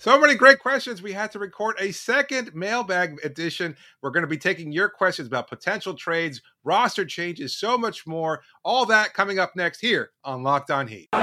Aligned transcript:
So 0.00 0.18
many 0.20 0.36
great 0.36 0.60
questions. 0.60 1.02
We 1.02 1.12
had 1.12 1.32
to 1.32 1.40
record 1.40 1.74
a 1.80 1.90
second 1.90 2.54
mailbag 2.54 3.18
edition. 3.24 3.76
We're 4.00 4.12
going 4.12 4.22
to 4.22 4.28
be 4.28 4.38
taking 4.38 4.70
your 4.70 4.88
questions 4.88 5.26
about 5.26 5.48
potential 5.48 5.94
trades, 5.94 6.40
roster 6.62 7.04
changes, 7.04 7.56
so 7.56 7.76
much 7.76 8.06
more. 8.06 8.42
All 8.64 8.86
that 8.86 9.12
coming 9.12 9.40
up 9.40 9.56
next 9.56 9.80
here 9.80 10.12
on 10.22 10.44
Locked 10.44 10.70
On 10.70 10.86
Heat. 10.86 11.08
You 11.12 11.18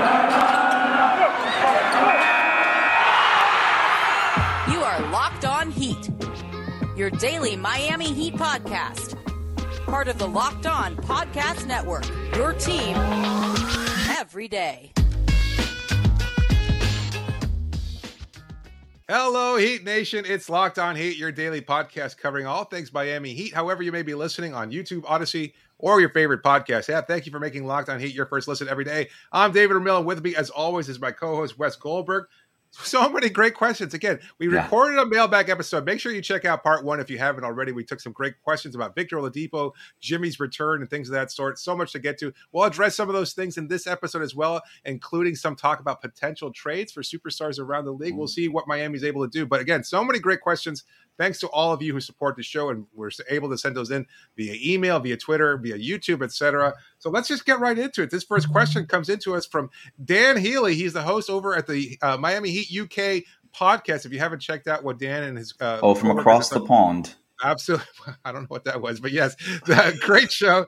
are 4.83 5.09
Locked 5.09 5.45
On 5.45 5.71
Heat, 5.71 6.09
your 6.97 7.09
daily 7.11 7.55
Miami 7.55 8.11
Heat 8.11 8.35
podcast. 8.35 9.15
Part 9.85 10.09
of 10.09 10.17
the 10.17 10.27
Locked 10.27 10.65
On 10.65 10.97
Podcast 10.97 11.65
Network, 11.65 12.05
your 12.35 12.51
team 12.51 12.97
every 14.09 14.49
day. 14.49 14.91
Hello, 19.07 19.55
Heat 19.55 19.83
Nation. 19.83 20.25
It's 20.25 20.49
Locked 20.49 20.79
On 20.79 20.95
Heat, 20.95 21.15
your 21.15 21.31
daily 21.31 21.61
podcast 21.61 22.17
covering 22.17 22.47
all 22.47 22.63
things 22.63 22.91
Miami 22.91 23.33
Heat. 23.33 23.53
However, 23.53 23.83
you 23.83 23.91
may 23.91 24.01
be 24.01 24.15
listening 24.15 24.55
on 24.55 24.71
YouTube, 24.71 25.03
Odyssey, 25.05 25.53
or 25.77 25.99
your 25.99 26.09
favorite 26.09 26.41
podcast 26.41 26.89
app. 26.89 27.07
Thank 27.07 27.27
you 27.27 27.31
for 27.31 27.39
making 27.39 27.67
Locked 27.67 27.89
On 27.89 27.99
Heat 27.99 28.15
your 28.15 28.25
first 28.25 28.47
listen 28.47 28.67
every 28.67 28.83
day. 28.83 29.09
I'm 29.31 29.51
David 29.51 29.75
Ramil, 29.75 29.97
and 29.97 30.07
with 30.07 30.23
me, 30.23 30.35
as 30.35 30.49
always, 30.49 30.89
is 30.89 30.99
my 30.99 31.11
co-host 31.11 31.59
Wes 31.59 31.75
Goldberg. 31.75 32.25
So 32.83 33.09
many 33.09 33.29
great 33.29 33.53
questions. 33.53 33.93
Again, 33.93 34.19
we 34.37 34.47
Yeah. 34.49 34.63
recorded 34.63 34.99
a 34.99 35.05
mailbag 35.05 35.49
episode. 35.49 35.85
Make 35.85 35.99
sure 35.99 36.11
you 36.11 36.21
check 36.21 36.45
out 36.45 36.63
part 36.63 36.83
one 36.83 36.99
if 36.99 37.09
you 37.09 37.17
haven't 37.17 37.43
already. 37.43 37.71
We 37.71 37.83
took 37.83 37.99
some 37.99 38.11
great 38.11 38.41
questions 38.41 38.75
about 38.75 38.95
Victor 38.95 39.17
Oladipo, 39.17 39.71
Jimmy's 39.99 40.39
return, 40.39 40.81
and 40.81 40.89
things 40.89 41.07
of 41.07 41.13
that 41.13 41.31
sort. 41.31 41.57
So 41.57 41.75
much 41.75 41.93
to 41.93 41.99
get 41.99 42.17
to. 42.19 42.33
We'll 42.51 42.65
address 42.65 42.95
some 42.95 43.07
of 43.09 43.15
those 43.15 43.33
things 43.33 43.57
in 43.57 43.67
this 43.67 43.87
episode 43.87 44.21
as 44.21 44.35
well, 44.35 44.61
including 44.83 45.35
some 45.35 45.55
talk 45.55 45.79
about 45.79 46.01
potential 46.01 46.51
trades 46.51 46.91
for 46.91 47.01
superstars 47.01 47.59
around 47.59 47.85
the 47.85 47.93
league. 47.93 48.15
We'll 48.15 48.27
mm. 48.27 48.31
see 48.31 48.47
what 48.49 48.67
Miami's 48.67 49.03
able 49.03 49.23
to 49.23 49.29
do. 49.29 49.45
But 49.45 49.61
again, 49.61 49.83
so 49.83 50.03
many 50.03 50.19
great 50.19 50.41
questions. 50.41 50.83
Thanks 51.17 51.39
to 51.39 51.47
all 51.49 51.71
of 51.71 51.81
you 51.81 51.93
who 51.93 51.99
support 51.99 52.35
the 52.35 52.43
show, 52.43 52.69
and 52.69 52.85
we're 52.93 53.11
able 53.29 53.49
to 53.49 53.57
send 53.57 53.75
those 53.75 53.91
in 53.91 54.05
via 54.35 54.55
email, 54.61 54.99
via 54.99 55.17
Twitter, 55.17 55.57
via 55.57 55.77
YouTube, 55.77 56.23
etc. 56.23 56.73
So 56.99 57.09
let's 57.09 57.27
just 57.27 57.45
get 57.45 57.59
right 57.59 57.77
into 57.77 58.01
it. 58.03 58.11
This 58.11 58.23
first 58.23 58.51
question 58.51 58.85
comes 58.85 59.09
into 59.09 59.35
us 59.35 59.45
from 59.45 59.69
Dan 60.03 60.37
Healy. 60.37 60.75
He's 60.75 60.93
the 60.93 61.01
host 61.01 61.29
over 61.29 61.55
at 61.55 61.67
the 61.67 61.97
uh, 62.01 62.17
Miami 62.17 62.51
Heat 62.51 62.81
UK 62.81 63.23
podcast. 63.55 64.05
If 64.05 64.11
you 64.11 64.19
haven't 64.19 64.39
checked 64.39 64.67
out 64.67 64.83
what 64.83 64.99
Dan 64.99 65.23
and 65.23 65.37
his 65.37 65.53
uh, 65.59 65.79
Oh, 65.81 65.95
from 65.95 66.17
across 66.17 66.49
the 66.49 66.61
pond. 66.61 67.15
Absolutely. 67.43 67.85
I 68.25 68.31
don't 68.31 68.43
know 68.43 68.47
what 68.47 68.65
that 68.65 68.81
was, 68.81 68.99
but 68.99 69.11
yes, 69.11 69.35
the 69.65 69.97
great 70.01 70.31
show. 70.31 70.65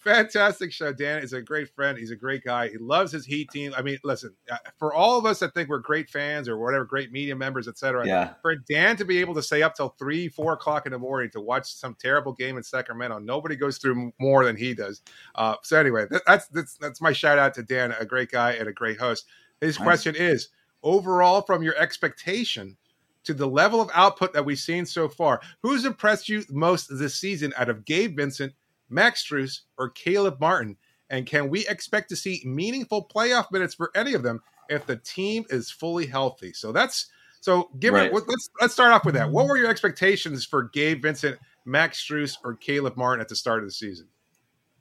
Fantastic 0.00 0.72
show. 0.72 0.94
Dan 0.94 1.22
is 1.22 1.34
a 1.34 1.42
great 1.42 1.68
friend. 1.68 1.98
He's 1.98 2.10
a 2.10 2.16
great 2.16 2.42
guy. 2.42 2.68
He 2.68 2.78
loves 2.78 3.12
his 3.12 3.26
Heat 3.26 3.50
team. 3.50 3.74
I 3.76 3.82
mean, 3.82 3.98
listen, 4.02 4.34
uh, 4.50 4.56
for 4.78 4.94
all 4.94 5.18
of 5.18 5.26
us 5.26 5.40
that 5.40 5.52
think 5.52 5.68
we're 5.68 5.78
great 5.78 6.08
fans 6.08 6.48
or 6.48 6.56
whatever, 6.56 6.86
great 6.86 7.12
media 7.12 7.36
members, 7.36 7.68
etc. 7.68 8.06
Yeah. 8.06 8.32
For 8.40 8.56
Dan 8.56 8.96
to 8.96 9.04
be 9.04 9.18
able 9.18 9.34
to 9.34 9.42
stay 9.42 9.62
up 9.62 9.74
till 9.74 9.90
three, 9.98 10.28
four 10.28 10.54
o'clock 10.54 10.86
in 10.86 10.92
the 10.92 10.98
morning 10.98 11.30
to 11.32 11.40
watch 11.40 11.74
some 11.74 11.94
terrible 12.00 12.32
game 12.32 12.56
in 12.56 12.62
Sacramento, 12.62 13.18
nobody 13.18 13.56
goes 13.56 13.76
through 13.76 14.10
more 14.18 14.44
than 14.44 14.56
he 14.56 14.72
does. 14.72 15.02
Uh, 15.34 15.56
so 15.62 15.78
anyway, 15.78 16.06
that, 16.10 16.22
that's 16.26 16.46
that's 16.48 16.78
that's 16.78 17.02
my 17.02 17.12
shout 17.12 17.38
out 17.38 17.52
to 17.54 17.62
Dan, 17.62 17.94
a 18.00 18.06
great 18.06 18.30
guy 18.30 18.52
and 18.52 18.68
a 18.68 18.72
great 18.72 18.98
host. 18.98 19.26
His 19.60 19.78
Nice. 19.78 19.84
question 19.84 20.14
is 20.16 20.48
overall 20.82 21.42
from 21.42 21.62
your 21.62 21.76
expectation 21.76 22.76
to 23.24 23.34
the 23.34 23.46
level 23.46 23.82
of 23.82 23.90
output 23.92 24.32
that 24.32 24.44
we've 24.44 24.58
seen 24.58 24.86
so 24.86 25.06
far, 25.08 25.42
who's 25.62 25.84
impressed 25.84 26.26
you 26.28 26.42
most 26.48 26.86
this 26.98 27.16
season 27.16 27.52
out 27.58 27.68
of 27.68 27.84
Gabe 27.84 28.16
Vincent, 28.16 28.54
Max 28.90 29.24
Strus, 29.24 29.60
or 29.78 29.90
Caleb 29.90 30.40
Martin? 30.40 30.76
And 31.08 31.26
can 31.26 31.48
we 31.50 31.66
expect 31.66 32.08
to 32.10 32.16
see 32.16 32.42
meaningful 32.44 33.08
playoff 33.08 33.50
minutes 33.50 33.74
for 33.74 33.90
any 33.94 34.14
of 34.14 34.22
them 34.22 34.40
if 34.68 34.86
the 34.86 34.96
team 34.96 35.44
is 35.50 35.70
fully 35.70 36.06
healthy? 36.06 36.52
So 36.52 36.70
that's 36.72 37.06
so. 37.40 37.70
Give 37.78 37.94
Right. 37.94 38.12
it. 38.12 38.12
Let's 38.12 38.50
let's 38.60 38.72
start 38.74 38.92
off 38.92 39.04
with 39.04 39.14
that. 39.14 39.30
What 39.30 39.46
were 39.46 39.56
your 39.56 39.68
expectations 39.70 40.44
for 40.44 40.64
Gabe 40.64 41.02
Vincent, 41.02 41.38
Max 41.64 42.00
Strus, 42.04 42.36
or 42.44 42.54
Caleb 42.54 42.96
Martin 42.96 43.20
at 43.20 43.28
the 43.28 43.36
start 43.36 43.60
of 43.60 43.64
the 43.66 43.72
season? 43.72 44.08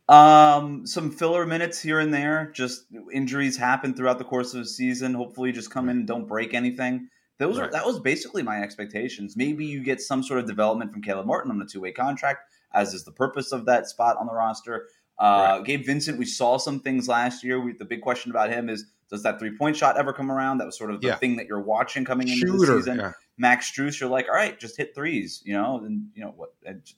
Um, 0.08 0.88
some 0.88 1.12
filler 1.12 1.46
minutes 1.46 1.80
here 1.80 2.00
and 2.00 2.12
there. 2.12 2.52
Just 2.54 2.86
injuries 3.14 3.56
happen 3.58 3.94
throughout 3.94 4.18
the 4.18 4.24
course 4.24 4.54
of 4.56 4.62
the 4.62 4.66
season. 4.66 5.14
Hopefully, 5.14 5.52
just 5.52 5.70
come 5.70 5.88
in 5.88 5.98
and 5.98 6.08
don't 6.08 6.28
break 6.28 6.54
anything. 6.56 7.10
Those 7.38 7.60
Right. 7.60 7.70
are 7.70 7.72
that 7.72 7.86
was 7.86 8.00
basically 8.00 8.44
my 8.44 8.62
expectations. 8.62 9.38
Maybe 9.38 9.66
you 9.66 9.84
get 9.84 10.02
some 10.02 10.24
sort 10.24 10.40
of 10.40 10.48
development 10.48 10.92
from 10.92 11.02
Caleb 11.04 11.26
Martin 11.28 11.52
on 11.52 11.62
a 11.62 11.66
two 11.66 11.80
way 11.82 11.92
contract, 11.92 12.52
as 12.74 12.94
is 12.94 13.04
the 13.04 13.12
purpose 13.12 13.52
of 13.52 13.66
that 13.66 13.88
spot 13.88 14.18
on 14.20 14.28
the 14.28 14.34
roster. 14.34 14.88
Uh, 15.18 15.60
Gabe 15.60 15.86
Vincent, 15.86 16.18
we 16.18 16.26
saw 16.26 16.58
some 16.58 16.80
things 16.80 17.08
last 17.08 17.44
year. 17.44 17.60
We, 17.60 17.74
the 17.74 17.86
big 17.86 18.02
question 18.02 18.32
about 18.32 18.50
him 18.52 18.70
is, 18.70 18.86
does 19.10 19.24
that 19.24 19.40
three 19.40 19.58
point 19.58 19.76
shot 19.76 19.98
ever 19.98 20.14
come 20.14 20.32
around? 20.32 20.60
That 20.60 20.66
was 20.66 20.78
sort 20.78 20.92
of 20.92 21.02
the 21.02 21.08
Yeah. 21.08 21.16
thing 21.16 21.36
that 21.38 21.48
you're 21.48 21.60
watching 21.62 22.06
coming 22.06 22.28
into 22.30 22.52
the 22.52 22.66
season. 22.66 23.00
Yeah. 23.00 23.12
Max 23.38 23.72
Strus, 23.72 24.00
you're 24.00 24.10
like, 24.10 24.28
all 24.28 24.36
right, 24.36 24.58
just 24.60 24.78
hit 24.78 24.94
threes, 24.94 25.42
you 25.46 25.54
know, 25.54 25.80
and 25.84 26.08
you 26.14 26.22
know 26.24 26.34
what, 26.36 26.54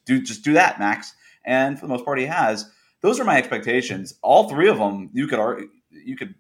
do 0.05 0.21
just 0.21 0.43
do 0.43 0.53
that, 0.53 0.77
Max. 0.79 1.13
And 1.45 1.79
for 1.79 1.85
the 1.87 1.93
most 1.93 2.03
part, 2.03 2.19
he 2.19 2.25
has. 2.25 2.69
Those 3.01 3.19
are 3.19 3.23
my 3.23 3.37
expectations. 3.37 4.15
All 4.21 4.49
three 4.49 4.67
of 4.69 4.77
them, 4.77 5.09
you 5.13 5.27
could 5.27 5.39
argue, 5.39 5.69
you 5.89 6.15
could, 6.15 6.35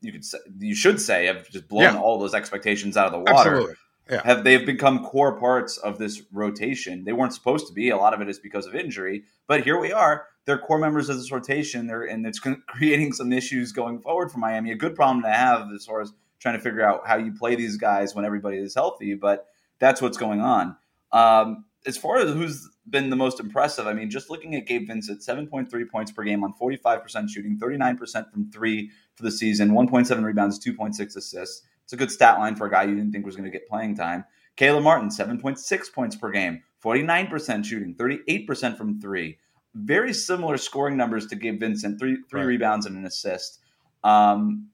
you 0.00 0.12
could, 0.12 0.24
say, 0.24 0.38
you 0.58 0.74
should 0.74 1.00
say, 1.00 1.26
have 1.26 1.48
just 1.50 1.68
blown 1.68 1.82
Yeah. 1.94 1.98
all 2.00 2.18
those 2.18 2.34
expectations 2.34 2.96
out 2.96 3.06
of 3.06 3.12
the 3.12 3.18
water. 3.32 3.50
Absolutely. 3.50 3.74
Yeah. 4.08 4.22
Have 4.24 4.44
they've 4.44 4.64
become 4.64 5.04
core 5.04 5.38
parts 5.38 5.78
of 5.78 5.98
this 5.98 6.22
rotation? 6.32 7.04
They 7.04 7.12
weren't 7.12 7.32
supposed 7.32 7.66
to 7.66 7.72
be. 7.72 7.90
A 7.90 7.96
lot 7.96 8.14
of 8.14 8.20
it 8.20 8.28
is 8.28 8.38
because 8.38 8.66
of 8.66 8.74
injury, 8.74 9.24
but 9.48 9.64
here 9.64 9.80
we 9.80 9.92
are. 9.92 10.26
They're 10.44 10.58
core 10.58 10.78
members 10.78 11.08
of 11.08 11.16
this 11.16 11.32
rotation. 11.32 11.88
They're 11.88 12.04
and 12.04 12.24
it's 12.24 12.38
creating 12.68 13.14
some 13.14 13.32
issues 13.32 13.72
going 13.72 14.00
forward 14.00 14.30
for 14.30 14.38
Miami. 14.38 14.70
A 14.70 14.76
good 14.76 14.94
problem 14.94 15.22
to 15.22 15.30
have 15.30 15.72
as 15.74 15.84
far 15.84 16.00
as 16.00 16.12
trying 16.38 16.56
to 16.56 16.60
figure 16.60 16.82
out 16.82 17.06
how 17.06 17.16
you 17.16 17.32
play 17.32 17.56
these 17.56 17.76
guys 17.76 18.14
when 18.14 18.24
everybody 18.24 18.58
is 18.58 18.74
healthy. 18.74 19.14
But 19.14 19.46
that's 19.80 20.00
what's 20.00 20.16
going 20.16 20.40
on. 20.40 20.76
Um, 21.10 21.64
as 21.86 21.96
far 21.96 22.18
as 22.18 22.30
who's 22.30 22.68
been 22.88 23.10
the 23.10 23.16
most 23.16 23.40
impressive, 23.40 23.86
I 23.86 23.92
mean, 23.92 24.10
just 24.10 24.30
looking 24.30 24.54
at 24.54 24.66
Gabe 24.66 24.86
Vincent, 24.86 25.20
7.3 25.20 25.88
points 25.88 26.12
per 26.12 26.24
game 26.24 26.44
on 26.44 26.52
45% 26.60 27.28
shooting, 27.28 27.58
39% 27.58 28.30
from 28.30 28.50
three 28.50 28.90
for 29.14 29.22
the 29.22 29.30
season, 29.30 29.70
1.7 29.70 30.22
rebounds, 30.22 30.64
2.6 30.64 31.16
assists. 31.16 31.62
It's 31.86 31.92
a 31.92 31.96
good 31.96 32.10
stat 32.10 32.40
line 32.40 32.56
for 32.56 32.66
a 32.66 32.70
guy 32.70 32.82
you 32.82 32.96
didn't 32.96 33.12
think 33.12 33.24
was 33.24 33.36
going 33.36 33.44
to 33.44 33.50
get 33.56 33.68
playing 33.68 33.94
time. 33.94 34.24
Caleb 34.56 34.82
Martin, 34.82 35.08
7.6 35.08 35.92
points 35.94 36.16
per 36.16 36.32
game, 36.32 36.60
49% 36.84 37.64
shooting, 37.64 37.94
38% 37.94 38.76
from 38.76 39.00
three. 39.00 39.38
Very 39.72 40.12
similar 40.12 40.56
scoring 40.56 40.96
numbers 40.96 41.28
to 41.28 41.36
Gabe 41.36 41.60
Vincent, 41.60 42.00
three, 42.00 42.16
three 42.28 42.40
Right. 42.40 42.46
rebounds 42.48 42.86
and 42.86 42.96
an 42.96 43.06
assist. 43.06 43.60
Um, 44.02 44.66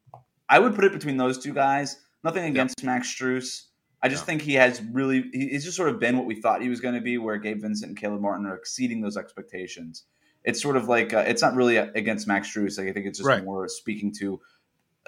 I 0.48 0.58
would 0.58 0.74
put 0.74 0.84
it 0.84 0.92
between 0.92 1.18
those 1.18 1.38
two 1.38 1.52
guys. 1.52 1.98
Nothing 2.24 2.44
against 2.44 2.82
Max 2.82 3.14
Strus. 3.14 3.64
I 4.02 4.08
just 4.08 4.22
Yeah. 4.22 4.26
think 4.26 4.42
he 4.42 4.54
has 4.54 4.80
really 4.90 5.28
he's 5.34 5.64
just 5.64 5.76
sort 5.76 5.90
of 5.90 6.00
been 6.00 6.16
what 6.16 6.24
we 6.24 6.40
thought 6.40 6.62
he 6.62 6.70
was 6.70 6.80
going 6.80 6.94
to 6.94 7.00
be, 7.02 7.18
where 7.18 7.36
Gabe 7.36 7.60
Vincent 7.60 7.90
and 7.90 7.98
Caleb 7.98 8.22
Martin 8.22 8.46
are 8.46 8.54
exceeding 8.56 9.02
those 9.02 9.18
expectations. 9.18 10.04
It's 10.44 10.62
sort 10.62 10.76
of 10.78 10.88
like 10.88 11.12
uh, 11.12 11.24
it's 11.26 11.42
not 11.42 11.54
really 11.54 11.76
against 11.76 12.26
Max 12.26 12.48
Strus. 12.52 12.78
Like, 12.78 12.88
I 12.88 12.92
think 12.92 13.04
it's 13.06 13.18
just 13.18 13.28
Right. 13.28 13.44
more 13.44 13.68
speaking 13.68 14.12
to 14.18 14.40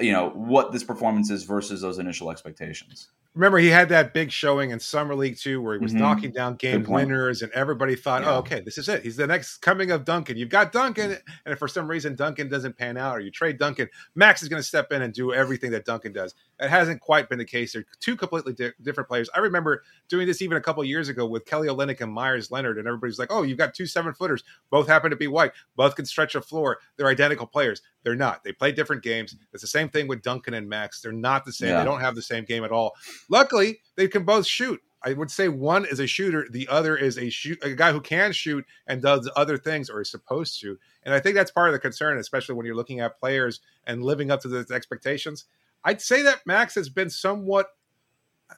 you 0.00 0.12
know 0.12 0.31
what 0.31 0.72
this 0.72 0.84
performance 0.84 1.31
is 1.31 1.44
versus 1.44 1.81
those 1.81 1.99
initial 1.99 2.31
expectations. 2.31 3.09
Remember, 3.34 3.59
he 3.59 3.66
had 3.66 3.89
that 3.89 4.15
big 4.15 4.30
showing 4.30 4.71
in 4.71 4.78
summer 4.78 5.13
league 5.16 5.36
too, 5.36 5.60
where 5.60 5.74
he 5.74 5.80
was 5.80 5.92
Mhm. 5.92 5.98
knocking 5.98 6.30
down 6.30 6.54
game 6.54 6.84
winners, 6.84 7.42
and 7.42 7.51
everybody 7.51 7.97
thought, 7.97 8.22
Yeah. 8.22 8.36
"Oh, 8.36 8.39
okay, 8.39 8.60
this 8.60 8.78
is 8.78 8.89
it. 8.89 9.03
He's 9.03 9.16
the 9.16 9.27
next 9.27 9.57
coming 9.57 9.91
of 9.91 10.04
Duncan." 10.04 10.36
You've 10.36 10.51
got 10.51 10.71
Duncan, 10.71 11.10
and 11.45 11.53
if 11.53 11.59
for 11.59 11.66
some 11.66 11.89
reason 11.89 12.15
Duncan 12.15 12.48
doesn't 12.48 12.78
pan 12.78 12.97
out, 12.97 13.16
or 13.16 13.21
you 13.21 13.33
trade 13.33 13.59
Duncan, 13.59 13.89
Max 14.15 14.41
is 14.45 14.48
going 14.48 14.63
to 14.63 14.66
step 14.66 14.92
in 14.92 15.03
and 15.03 15.13
do 15.13 15.34
everything 15.34 15.72
that 15.72 15.84
Duncan 15.84 16.13
does. 16.13 16.33
That 16.60 16.71
hasn't 16.71 17.01
quite 17.01 17.28
been 17.28 17.39
the 17.39 17.45
case. 17.45 17.72
They're 17.72 17.84
two 17.98 18.15
completely 18.15 18.53
di- 18.53 18.71
different 18.83 19.09
players. 19.09 19.28
I 19.34 19.41
remember 19.41 19.83
doing 20.09 20.28
this 20.28 20.41
even 20.41 20.57
a 20.57 20.60
couple 20.60 20.84
years 20.84 21.09
ago 21.09 21.27
with 21.27 21.45
Kelly 21.45 21.66
Olynyk 21.66 22.01
and 22.03 22.13
Meyers 22.13 22.53
Leonard, 22.53 22.78
and 22.78 22.86
everybody's 22.86 23.19
like, 23.19 23.33
"Oh, 23.33 23.42
you've 23.42 23.59
got 23.59 23.74
two 23.74 23.86
seven 23.86 24.15
footers. 24.15 24.45
Both 24.71 24.86
happen 24.86 25.10
to 25.10 25.16
be 25.16 25.27
white. 25.27 25.51
Both 25.74 25.97
can 25.97 26.04
stretch 26.07 26.36
a 26.36 26.41
floor. 26.41 26.78
They're 26.97 27.09
identical 27.09 27.48
players. 27.48 27.83
They're 28.04 28.15
not. 28.15 28.45
They 28.45 28.53
play 28.53 28.71
different 28.71 29.03
games. 29.03 29.34
It's 29.53 29.62
the 29.62 29.66
same 29.66 29.89
thing 29.89 30.06
with 30.06 30.22
Duncan 30.22 30.54
and 30.54 30.68
Max. 30.68 31.01
They're 31.01 31.10
not 31.10 31.45
the 31.45 31.53
same. 31.53 31.71
Yeah. 31.71 31.78
They 31.80 31.84
don't 31.84 32.01
have 32.01 32.15
the 32.15 32.22
same 32.22 32.45
game 32.45 32.62
at 32.62 32.71
all. 32.71 32.92
Luckily, 33.28 33.80
they 33.97 34.06
can 34.06 34.24
both 34.24 34.47
shoot. 34.47 34.80
I 35.03 35.12
would 35.12 35.30
say 35.30 35.48
one 35.48 35.84
is 35.84 36.01
a 36.01 36.06
shooter, 36.06 36.47
the 36.51 36.66
other 36.68 36.97
is 36.97 37.18
a 37.18 37.28
shoot 37.28 37.59
a 37.62 37.74
guy 37.74 37.92
who 37.92 38.01
can 38.01 38.33
shoot 38.33 38.65
and 38.86 39.03
does 39.03 39.30
other 39.36 39.59
things 39.59 39.91
or 39.91 40.01
is 40.01 40.10
supposed 40.10 40.60
to. 40.60 40.78
And 41.03 41.12
I 41.12 41.21
think 41.21 41.34
that's 41.34 41.51
part 41.51 41.68
of 41.68 41.72
the 41.74 41.78
concern, 41.78 42.16
especially 42.18 42.54
when 42.54 42.65
you're 42.65 42.74
looking 42.74 43.01
at 43.01 43.18
players 43.18 43.60
and 43.86 44.03
living 44.03 44.30
up 44.30 44.41
to 44.42 44.48
those 44.48 44.71
expectations. 44.71 45.45
I'd 45.84 46.00
say 46.00 46.22
that 46.22 46.47
Max 46.47 46.74
has 46.77 46.89
been 46.89 47.10
somewhat 47.10 47.66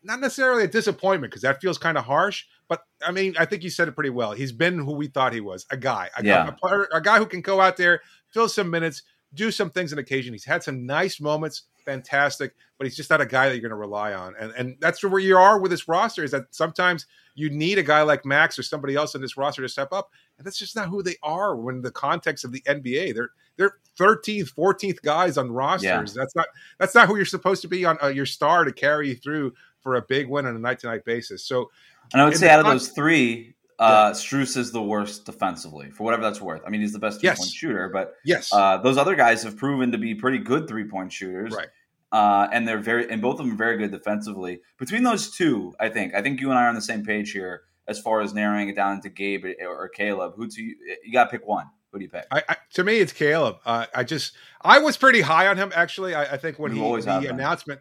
not 0.02 0.20
necessarily 0.20 0.64
a 0.64 0.68
disappointment 0.68 1.30
because 1.32 1.42
that 1.42 1.60
feels 1.60 1.78
kind 1.78 1.98
of 1.98 2.04
harsh. 2.04 2.44
But 2.68 2.82
I 3.04 3.12
mean, 3.12 3.34
I 3.38 3.44
think 3.44 3.62
you 3.62 3.70
said 3.70 3.88
it 3.88 3.92
pretty 3.92 4.10
well. 4.10 4.32
He's 4.32 4.52
been 4.52 4.78
who 4.78 4.92
we 4.94 5.06
thought 5.08 5.32
he 5.32 5.40
was 5.40 5.66
a 5.70 5.76
guy, 5.76 6.10
a, 6.16 6.24
Yeah. 6.24 6.48
a, 6.48 6.52
player, 6.52 6.88
a 6.92 7.00
guy 7.00 7.18
who 7.18 7.26
can 7.26 7.40
go 7.40 7.60
out 7.60 7.76
there, 7.76 8.02
fill 8.30 8.48
some 8.48 8.70
minutes, 8.70 9.02
do 9.36 9.50
some 9.50 9.70
things 9.70 9.92
on 9.92 9.98
occasion. 9.98 10.32
He's 10.32 10.44
had 10.44 10.62
some 10.62 10.86
nice 10.86 11.20
moments, 11.20 11.62
fantastic, 11.84 12.54
but 12.78 12.86
he's 12.86 12.96
just 12.96 13.10
not 13.10 13.20
a 13.20 13.26
guy 13.26 13.48
that 13.48 13.54
you're 13.54 13.62
going 13.62 13.70
to 13.70 13.76
rely 13.76 14.12
on. 14.12 14.34
And 14.40 14.52
and 14.56 14.76
that's 14.80 15.02
where 15.04 15.20
you 15.20 15.36
are 15.36 15.60
with 15.60 15.70
this 15.70 15.86
roster 15.86 16.24
is 16.24 16.32
that 16.32 16.46
sometimes 16.50 17.06
you 17.34 17.50
need 17.50 17.78
a 17.78 17.82
guy 17.82 18.02
like 18.02 18.24
Max 18.24 18.58
or 18.58 18.62
somebody 18.62 18.96
else 18.96 19.14
in 19.14 19.20
this 19.20 19.36
roster 19.36 19.62
to 19.62 19.68
step 19.68 19.92
up, 19.92 20.10
and 20.38 20.46
that's 20.46 20.58
just 20.58 20.74
not 20.74 20.88
who 20.88 21.02
they 21.02 21.16
are 21.22 21.56
when 21.56 21.82
the 21.82 21.90
context 21.90 22.44
of 22.44 22.52
the 22.52 22.62
NBA. 22.62 23.14
They're 23.14 23.30
they're 23.56 23.76
13th, 23.98 24.54
14th 24.54 25.00
guys 25.02 25.38
on 25.38 25.50
rosters. 25.50 25.84
Yeah. 25.84 26.22
That's 26.22 26.36
not 26.36 26.46
that's 26.78 26.94
not 26.94 27.08
who 27.08 27.16
you're 27.16 27.24
supposed 27.24 27.62
to 27.62 27.68
be 27.68 27.84
on 27.84 27.98
uh, 28.02 28.08
your 28.08 28.26
star 28.26 28.64
to 28.64 28.72
carry 28.72 29.08
you 29.08 29.16
through 29.16 29.54
for 29.80 29.96
a 29.96 30.02
big 30.02 30.28
win 30.28 30.46
on 30.46 30.56
a 30.56 30.58
night 30.58 30.80
to 30.80 30.88
night 30.88 31.04
basis. 31.04 31.44
So 31.44 31.70
And 32.12 32.22
I 32.22 32.24
would 32.24 32.36
say 32.36 32.48
out 32.48 32.60
of 32.60 32.66
those 32.66 32.88
three, 32.88 33.54
uh, 33.78 34.10
Strus 34.12 34.56
is 34.56 34.72
the 34.72 34.82
worst 34.82 35.26
defensively 35.26 35.90
for 35.90 36.04
whatever 36.04 36.22
that's 36.22 36.40
worth. 36.40 36.62
I 36.66 36.70
mean, 36.70 36.80
he's 36.80 36.92
the 36.92 36.98
best 36.98 37.20
three 37.20 37.28
Yes. 37.28 37.38
point 37.38 37.50
shooter, 37.50 37.88
but 37.92 38.14
yes, 38.24 38.52
uh, 38.52 38.78
those 38.78 38.96
other 38.96 39.14
guys 39.14 39.42
have 39.42 39.56
proven 39.56 39.92
to 39.92 39.98
be 39.98 40.14
pretty 40.14 40.38
good 40.38 40.66
three 40.68 40.84
point 40.84 41.12
shooters. 41.12 41.52
Right. 41.54 41.68
Uh, 42.12 42.48
and 42.52 42.66
they're 42.66 42.78
very, 42.78 43.10
and 43.10 43.20
both 43.20 43.40
of 43.40 43.46
them 43.46 43.52
are 43.52 43.56
very 43.56 43.76
good 43.76 43.90
defensively. 43.90 44.60
Between 44.78 45.02
those 45.02 45.30
two, 45.30 45.74
I 45.78 45.88
think, 45.88 46.14
I 46.14 46.22
think 46.22 46.40
you 46.40 46.50
and 46.50 46.58
I 46.58 46.64
are 46.64 46.68
on 46.68 46.74
the 46.74 46.80
same 46.80 47.04
page 47.04 47.32
here 47.32 47.62
as 47.88 47.98
far 47.98 48.20
as 48.20 48.32
narrowing 48.32 48.68
it 48.68 48.76
down 48.76 48.94
into 48.94 49.10
Gabe 49.10 49.44
or, 49.60 49.88
Caleb. 49.88 50.34
Who 50.36 50.46
do 50.46 50.62
you, 50.62 50.76
you 51.04 51.12
got 51.12 51.24
to 51.24 51.30
pick 51.30 51.46
one. 51.46 51.66
Who 51.92 51.98
do 51.98 52.04
you 52.04 52.10
pick? 52.10 52.24
I, 52.30 52.42
I, 52.48 52.56
to 52.74 52.84
me, 52.84 52.98
it's 52.98 53.12
Caleb. 53.12 53.56
Uh, 53.66 53.86
I 53.94 54.04
just, 54.04 54.34
I 54.62 54.78
was 54.78 54.96
pretty 54.96 55.20
high 55.20 55.48
on 55.48 55.56
him 55.56 55.72
actually. 55.74 56.14
I, 56.14 56.34
I 56.34 56.36
think 56.36 56.58
when 56.58 56.74
You 56.74 56.96
he 56.96 57.00
the 57.02 57.28
announcement, 57.28 57.80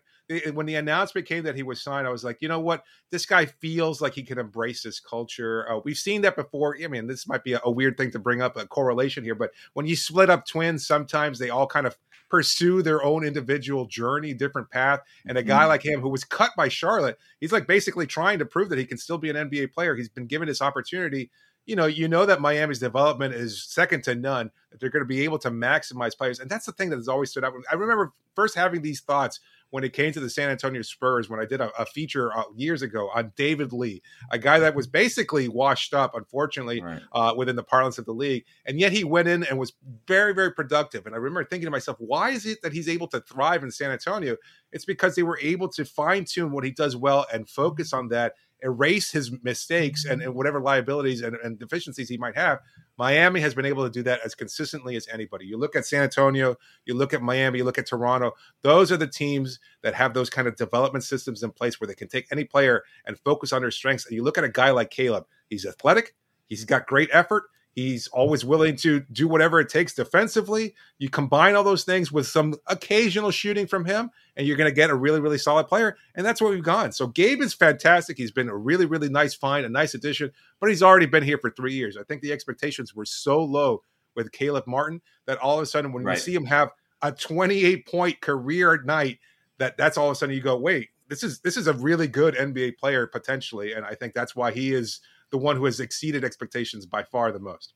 when 0.54 0.66
the 0.66 0.76
announcement 0.76 1.28
came 1.28 1.44
that 1.44 1.56
he 1.56 1.64
was 1.64 1.82
signed, 1.82 2.08
I 2.08 2.10
was 2.10 2.24
like, 2.24 2.42
you 2.42 2.48
know 2.48 2.60
what, 2.60 2.84
this 3.12 3.26
guy 3.26 3.46
feels 3.46 4.02
like 4.02 4.14
he 4.14 4.24
can 4.24 4.40
embrace 4.40 4.82
this 4.84 5.00
culture. 5.00 5.70
Uh, 5.70 5.80
we've 5.84 5.98
seen 5.98 6.22
that 6.22 6.36
before. 6.36 6.78
I 6.84 6.88
mean, 6.88 7.08
this 7.08 7.28
might 7.28 7.44
be 7.44 7.54
a, 7.54 7.62
a 7.64 7.72
weird 7.72 7.98
thing 7.98 8.12
to 8.12 8.20
bring 8.20 8.42
up 8.42 8.58
a 8.58 8.66
correlation 8.66 9.24
here, 9.24 9.36
but 9.36 9.52
when 9.74 9.86
you 9.86 9.96
split 9.96 10.30
up 10.30 10.46
twins, 10.48 10.86
sometimes 10.86 11.38
they 11.40 11.50
all 11.50 11.68
kind 11.68 11.86
of 11.86 11.96
pursue 12.30 12.82
their 12.82 13.04
own 13.04 13.24
individual 13.24 13.86
journey, 13.86 14.34
different 14.34 14.70
path. 14.72 15.00
And 15.28 15.38
a 15.38 15.44
guy 15.44 15.66
Mhm. 15.66 15.68
like 15.68 15.86
him 15.86 16.02
who 16.02 16.10
was 16.10 16.24
cut 16.24 16.52
by 16.58 16.70
Charlotte, 16.70 17.20
he's 17.40 17.52
like 17.52 17.68
basically 17.68 18.08
trying 18.08 18.40
to 18.40 18.46
prove 18.46 18.70
that 18.70 18.80
he 18.80 18.86
can 18.86 18.98
still 18.98 19.20
be 19.20 19.30
an 19.30 19.36
NBA 19.36 19.68
player. 19.68 19.96
He's 19.96 20.10
been 20.10 20.26
given 20.26 20.48
this 20.48 20.62
opportunity 20.62 21.30
you 21.68 21.76
know, 21.76 21.88
you 21.88 22.08
know 22.08 22.26
that 22.28 22.42
Miami's 22.42 22.78
development 22.80 23.34
is 23.34 23.64
second 23.64 24.04
to 24.04 24.14
none. 24.14 24.52
That 24.70 24.80
they're 24.80 24.90
going 24.92 25.02
to 25.02 25.08
be 25.08 25.24
able 25.24 25.40
to 25.40 25.50
maximize 25.50 26.16
players, 26.16 26.40
and 26.40 26.50
that's 26.50 26.66
the 26.66 26.72
thing 26.72 26.90
that 26.92 26.98
has 26.98 27.08
always 27.08 27.32
stood 27.32 27.44
out. 27.44 27.54
I 27.72 27.76
remember 27.76 28.14
first 28.36 28.56
having 28.56 28.82
these 28.84 29.02
thoughts 29.02 29.40
when 29.76 29.84
it 29.84 29.92
came 29.92 30.14
to 30.14 30.22
the 30.22 30.30
San 30.30 30.50
Antonio 30.50 30.82
Spurs 30.82 31.30
when 31.30 31.40
I 31.40 31.46
did 31.46 31.60
a, 31.60 31.70
a 31.78 31.86
feature 31.86 32.36
uh, 32.36 32.44
years 32.56 32.82
ago 32.82 33.10
on 33.14 33.34
David 33.36 33.74
Lee, 33.74 34.02
a 34.32 34.40
guy 34.40 34.58
that 34.60 34.74
was 34.74 34.88
basically 34.88 35.50
washed 35.50 35.94
up, 35.94 36.16
unfortunately, 36.16 36.82
Right. 36.82 37.02
uh, 37.12 37.34
within 37.36 37.58
the 37.58 37.64
parlance 37.64 37.98
of 37.98 38.06
the 38.06 38.14
league, 38.14 38.46
and 38.66 38.80
yet 38.80 38.94
he 38.94 39.04
went 39.04 39.28
in 39.28 39.44
and 39.44 39.60
was 39.60 39.74
very, 40.08 40.34
very 40.34 40.54
productive. 40.54 41.06
And 41.06 41.14
I 41.14 41.18
remember 41.18 41.44
thinking 41.44 41.68
to 41.68 41.72
myself, 41.72 41.98
why 42.00 42.30
is 42.30 42.46
it 42.46 42.62
that 42.62 42.72
he's 42.72 42.88
able 42.88 43.08
to 43.10 43.20
thrive 43.20 43.64
in 43.64 43.70
San 43.72 43.92
Antonio? 43.92 44.38
It's 44.72 44.86
because 44.86 45.16
they 45.16 45.24
were 45.24 45.40
able 45.42 45.68
to 45.70 45.84
fine 45.84 46.24
tune 46.24 46.52
what 46.52 46.64
he 46.64 46.72
does 46.72 46.96
well 46.96 47.26
and 47.34 47.50
focus 47.50 47.92
on 47.92 48.08
that 48.10 48.34
erase 48.64 49.12
his 49.12 49.32
mistakes 49.44 50.06
and, 50.06 50.22
and 50.22 50.34
whatever 50.34 50.62
liabilities 50.62 51.22
and, 51.22 51.36
and 51.44 51.60
deficiencies 51.60 52.08
he 52.10 52.18
might 52.18 52.36
have. 52.38 52.60
Miami 52.98 53.42
has 53.42 53.54
been 53.54 53.66
able 53.66 53.84
to 53.84 53.90
do 53.90 54.04
that 54.04 54.22
as 54.24 54.36
consistently 54.36 54.96
as 54.96 55.08
anybody. 55.12 55.46
You 55.46 55.58
look 55.58 55.76
at 55.76 55.86
San 55.86 56.04
Antonio, 56.04 56.56
you 56.86 56.94
look 56.94 57.14
at 57.14 57.22
Miami, 57.22 57.60
you 57.60 57.66
look 57.66 57.78
at 57.78 57.88
Toronto. 57.88 58.32
Those 58.62 58.92
are 58.92 58.98
the 58.98 59.08
teams 59.08 59.60
that 59.82 59.94
have 59.94 60.14
those 60.14 60.30
kind 60.30 60.48
of 60.48 60.56
development 60.56 61.04
systems 61.04 61.44
in 61.44 61.52
place 61.52 61.80
where 61.80 61.88
they 61.88 61.96
can 61.96 62.08
take 62.08 62.28
any 62.32 62.46
player 62.46 62.84
and 63.06 63.20
focus 63.20 63.52
on 63.52 63.62
their 63.62 63.72
strengths. 63.72 64.06
And 64.06 64.16
you 64.16 64.24
look 64.24 64.38
at 64.38 64.44
a 64.44 64.50
guy 64.50 64.72
like 64.72 64.90
Caleb, 64.90 65.26
he's 65.50 65.66
athletic, 65.66 66.16
he's 66.48 66.64
got 66.64 66.88
great 66.88 67.10
effort, 67.12 67.44
He's 67.76 68.08
always 68.08 68.46
willing 68.46 68.78
to 68.78 69.02
do 69.12 69.28
whatever 69.28 69.60
it 69.60 69.68
takes 69.68 69.94
defensively. 69.94 70.76
You 70.98 71.10
combine 71.10 71.56
all 71.56 71.64
those 71.66 71.84
things 71.84 72.10
with 72.10 72.26
some 72.26 72.56
occasional 72.68 73.32
shooting 73.32 73.68
from 73.68 73.84
him, 73.84 74.12
and 74.38 74.48
you're 74.48 74.56
going 74.56 74.70
to 74.70 74.74
get 74.76 74.90
a 74.90 74.96
really, 74.96 75.20
really 75.20 75.38
solid 75.38 75.68
player. 75.68 75.98
And 76.16 76.26
that's 76.26 76.42
where 76.42 76.50
we've 76.50 76.64
gone. 76.64 76.94
So 76.94 77.08
Gabe 77.08 77.42
is 77.42 77.54
fantastic. 77.54 78.18
He's 78.18 78.32
been 78.32 78.48
a 78.48 78.56
really, 78.56 78.86
really 78.86 79.10
nice 79.10 79.34
find, 79.34 79.66
a 79.66 79.70
nice 79.70 79.94
addition, 79.94 80.32
but 80.62 80.70
he's 80.70 80.82
already 80.82 81.06
been 81.06 81.24
here 81.24 81.38
for 81.38 81.50
three 81.50 81.74
years. 81.74 81.98
I 81.98 82.04
think 82.04 82.22
the 82.22 82.32
expectations 82.32 82.96
were 82.96 83.06
so 83.06 83.44
low 83.44 83.84
with 84.16 84.32
Caleb 84.32 84.64
Martin 84.68 85.02
that 85.26 85.38
all 85.40 85.58
of 85.58 85.64
a 85.64 85.66
sudden, 85.66 85.92
when 85.92 86.06
Right. 86.06 86.14
we 86.14 86.20
see 86.22 86.34
him 86.34 86.46
have 86.46 86.70
a 87.02 87.12
28 87.12 87.86
point 87.86 88.22
career 88.22 88.82
night, 88.84 89.20
that 89.58 89.76
that's 89.76 89.98
all 89.98 90.08
of 90.08 90.14
a 90.14 90.16
sudden 90.16 90.34
you 90.34 90.42
go, 90.42 90.56
wait, 90.58 90.92
this 91.10 91.24
is 91.24 91.40
this 91.42 91.58
is 91.58 91.68
a 91.68 91.74
really 91.74 92.08
good 92.08 92.36
NBA 92.36 92.78
player 92.78 93.06
potentially, 93.06 93.74
and 93.74 93.86
I 93.86 93.96
think 93.96 94.14
that's 94.14 94.34
why 94.34 94.52
he 94.52 94.74
is 94.74 95.02
the 95.36 95.42
one 95.42 95.58
who 95.58 95.66
has 95.66 95.82
exceeded 95.82 96.24
expectations 96.24 96.86
by 96.86 97.04
far 97.04 97.30
the 97.30 97.40
most. 97.40 97.74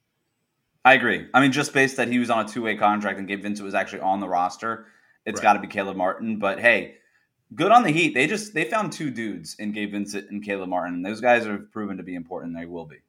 I 0.85 0.93
agree. 0.93 1.27
I 1.33 1.41
mean, 1.41 1.51
just 1.51 1.73
based 1.73 1.97
that 1.97 2.07
he 2.07 2.17
was 2.17 2.29
on 2.29 2.45
a 2.45 2.47
two 2.47 2.61
way 2.61 2.77
contract 2.77 3.19
and 3.19 3.27
Gabe 3.27 3.41
Vincent 3.41 3.65
was 3.65 3.75
actually 3.75 3.99
on 3.99 4.21
the 4.21 4.29
roster, 4.29 4.85
it's 5.25 5.39
Right. 5.39 5.43
got 5.43 5.53
to 5.53 5.59
be 5.59 5.67
Caleb 5.67 5.97
Martin. 5.97 6.39
But 6.39 6.61
hey, 6.61 6.95
good 7.53 7.73
on 7.73 7.83
the 7.83 7.91
Heat. 7.91 8.13
They 8.13 8.27
just 8.27 8.53
they 8.53 8.63
found 8.63 8.93
two 8.93 9.11
dudes 9.11 9.57
in 9.59 9.73
Gabe 9.73 9.91
Vincent 9.91 10.31
and 10.31 10.41
Caleb 10.41 10.69
Martin. 10.69 11.01
Those 11.01 11.19
guys 11.19 11.45
have 11.45 11.69
proven 11.73 11.97
to 11.97 12.03
be 12.03 12.15
important. 12.15 12.55
They 12.57 12.65
will 12.65 12.85
be. 12.85 12.99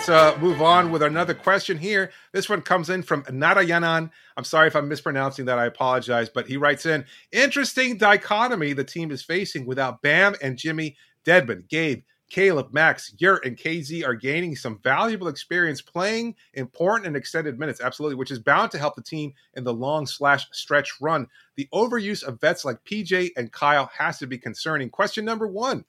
Let's 0.00 0.08
uh, 0.08 0.38
move 0.40 0.62
on 0.62 0.90
with 0.90 1.02
another 1.02 1.34
question 1.34 1.76
here. 1.76 2.10
This 2.32 2.48
one 2.48 2.62
comes 2.62 2.88
in 2.88 3.02
from 3.02 3.22
Narayanan. 3.24 4.10
I'm 4.34 4.44
sorry 4.44 4.66
if 4.66 4.74
I'm 4.74 4.88
mispronouncing 4.88 5.44
that. 5.44 5.58
I 5.58 5.66
apologize. 5.66 6.30
But 6.30 6.46
he 6.46 6.56
writes 6.56 6.86
in 6.86 7.04
Interesting 7.32 7.98
dichotomy 7.98 8.72
the 8.72 8.82
team 8.82 9.10
is 9.10 9.22
facing 9.22 9.66
without 9.66 10.00
Bam 10.00 10.36
and 10.40 10.56
Jimmy 10.56 10.96
Dedmon. 11.26 11.68
Gabe, 11.68 12.04
Caleb, 12.30 12.72
Max, 12.72 13.12
Yurt, 13.18 13.44
and 13.44 13.58
KZ 13.58 14.02
are 14.06 14.14
gaining 14.14 14.56
some 14.56 14.80
valuable 14.82 15.28
experience 15.28 15.82
playing 15.82 16.34
important 16.54 17.06
and 17.06 17.14
extended 17.14 17.58
minutes. 17.58 17.82
Absolutely, 17.82 18.16
which 18.16 18.30
is 18.30 18.38
bound 18.38 18.70
to 18.70 18.78
help 18.78 18.96
the 18.96 19.02
team 19.02 19.34
in 19.52 19.64
the 19.64 19.74
long 19.74 20.06
slash 20.06 20.48
stretch 20.50 20.94
run. 21.02 21.26
The 21.56 21.68
overuse 21.74 22.24
of 22.24 22.40
vets 22.40 22.64
like 22.64 22.82
PJ 22.86 23.32
and 23.36 23.52
Kyle 23.52 23.90
has 23.98 24.18
to 24.20 24.26
be 24.26 24.38
concerning. 24.38 24.88
Question 24.88 25.26
number 25.26 25.46
one. 25.46 25.84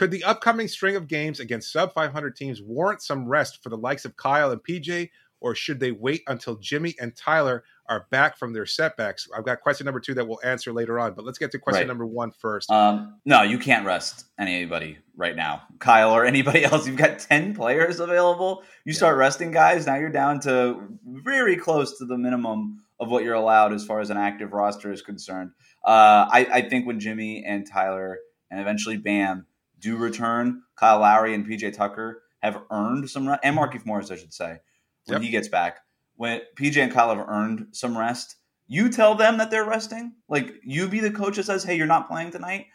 Could 0.00 0.12
the 0.12 0.24
upcoming 0.24 0.66
string 0.66 0.96
of 0.96 1.08
games 1.08 1.40
against 1.40 1.70
sub 1.70 1.92
500 1.92 2.34
teams 2.34 2.62
warrant 2.62 3.02
some 3.02 3.28
rest 3.28 3.62
for 3.62 3.68
the 3.68 3.76
likes 3.76 4.06
of 4.06 4.16
Kyle 4.16 4.50
and 4.50 4.58
PJ, 4.64 5.10
or 5.40 5.54
should 5.54 5.78
they 5.78 5.92
wait 5.92 6.22
until 6.26 6.56
Jimmy 6.56 6.94
and 6.98 7.14
Tyler 7.14 7.64
are 7.86 8.06
back 8.10 8.38
from 8.38 8.54
their 8.54 8.64
setbacks? 8.64 9.28
I've 9.36 9.44
got 9.44 9.60
question 9.60 9.84
number 9.84 10.00
two 10.00 10.14
that 10.14 10.26
we'll 10.26 10.40
answer 10.42 10.72
later 10.72 10.98
on, 10.98 11.12
but 11.12 11.26
let's 11.26 11.36
get 11.36 11.50
to 11.50 11.58
question 11.58 11.82
Right. 11.82 11.86
number 11.86 12.06
one 12.06 12.30
first. 12.30 12.70
Um, 12.70 13.20
no, 13.26 13.42
you 13.42 13.58
can't 13.58 13.84
rest 13.84 14.24
anybody 14.38 14.96
right 15.18 15.36
now, 15.36 15.64
Kyle 15.80 16.12
or 16.12 16.24
anybody 16.34 16.64
else. 16.64 16.86
You've 16.86 16.96
got 16.96 17.18
ten 17.18 17.54
players 17.54 18.00
available. 18.00 18.62
You 18.86 18.94
start 18.94 19.18
resting 19.18 19.50
guys. 19.50 19.86
Now 19.86 19.96
you're 19.96 20.08
down 20.08 20.40
to 20.40 20.80
very 21.04 21.56
close 21.56 21.98
to 21.98 22.06
the 22.06 22.16
minimum 22.16 22.82
of 22.98 23.10
what 23.10 23.22
you're 23.22 23.34
allowed 23.34 23.74
as 23.74 23.84
far 23.84 24.00
as 24.00 24.08
an 24.08 24.16
active 24.16 24.54
roster 24.54 24.90
is 24.90 25.02
concerned. 25.02 25.50
Uh, 25.84 26.24
I, 26.32 26.48
I 26.50 26.68
think 26.70 26.86
when 26.86 27.00
Jimmy 27.00 27.44
and 27.46 27.70
Tyler 27.70 28.16
and 28.50 28.58
eventually 28.58 28.96
Bam 28.96 29.44
do 29.80 29.96
return, 29.96 30.62
Kyle 30.76 31.00
Lowry 31.00 31.34
and 31.34 31.46
PJ 31.46 31.72
Tucker 31.74 32.22
have 32.42 32.62
earned 32.70 33.10
some 33.10 33.28
rest, 33.28 33.40
and 33.42 33.56
Markieff 33.56 33.84
Morris, 33.86 34.10
I 34.10 34.16
should 34.16 34.32
say, 34.32 34.58
when 35.06 35.16
Yep. 35.16 35.22
he 35.22 35.30
gets 35.30 35.48
back. 35.48 35.80
When 36.16 36.40
PJ 36.56 36.82
and 36.82 36.92
Kyle 36.92 37.14
have 37.14 37.28
earned 37.28 37.68
some 37.72 37.96
rest, 37.96 38.36
you 38.66 38.88
tell 38.90 39.14
them 39.14 39.38
that 39.38 39.50
they're 39.50 39.64
resting. 39.64 40.12
Like 40.28 40.54
you 40.62 40.86
be 40.88 41.00
the 41.00 41.10
coach 41.10 41.36
that 41.36 41.44
says, 41.46 41.64
"Hey, 41.64 41.76
you're 41.76 41.86
not 41.86 42.08
playing 42.08 42.30
tonight." 42.30 42.66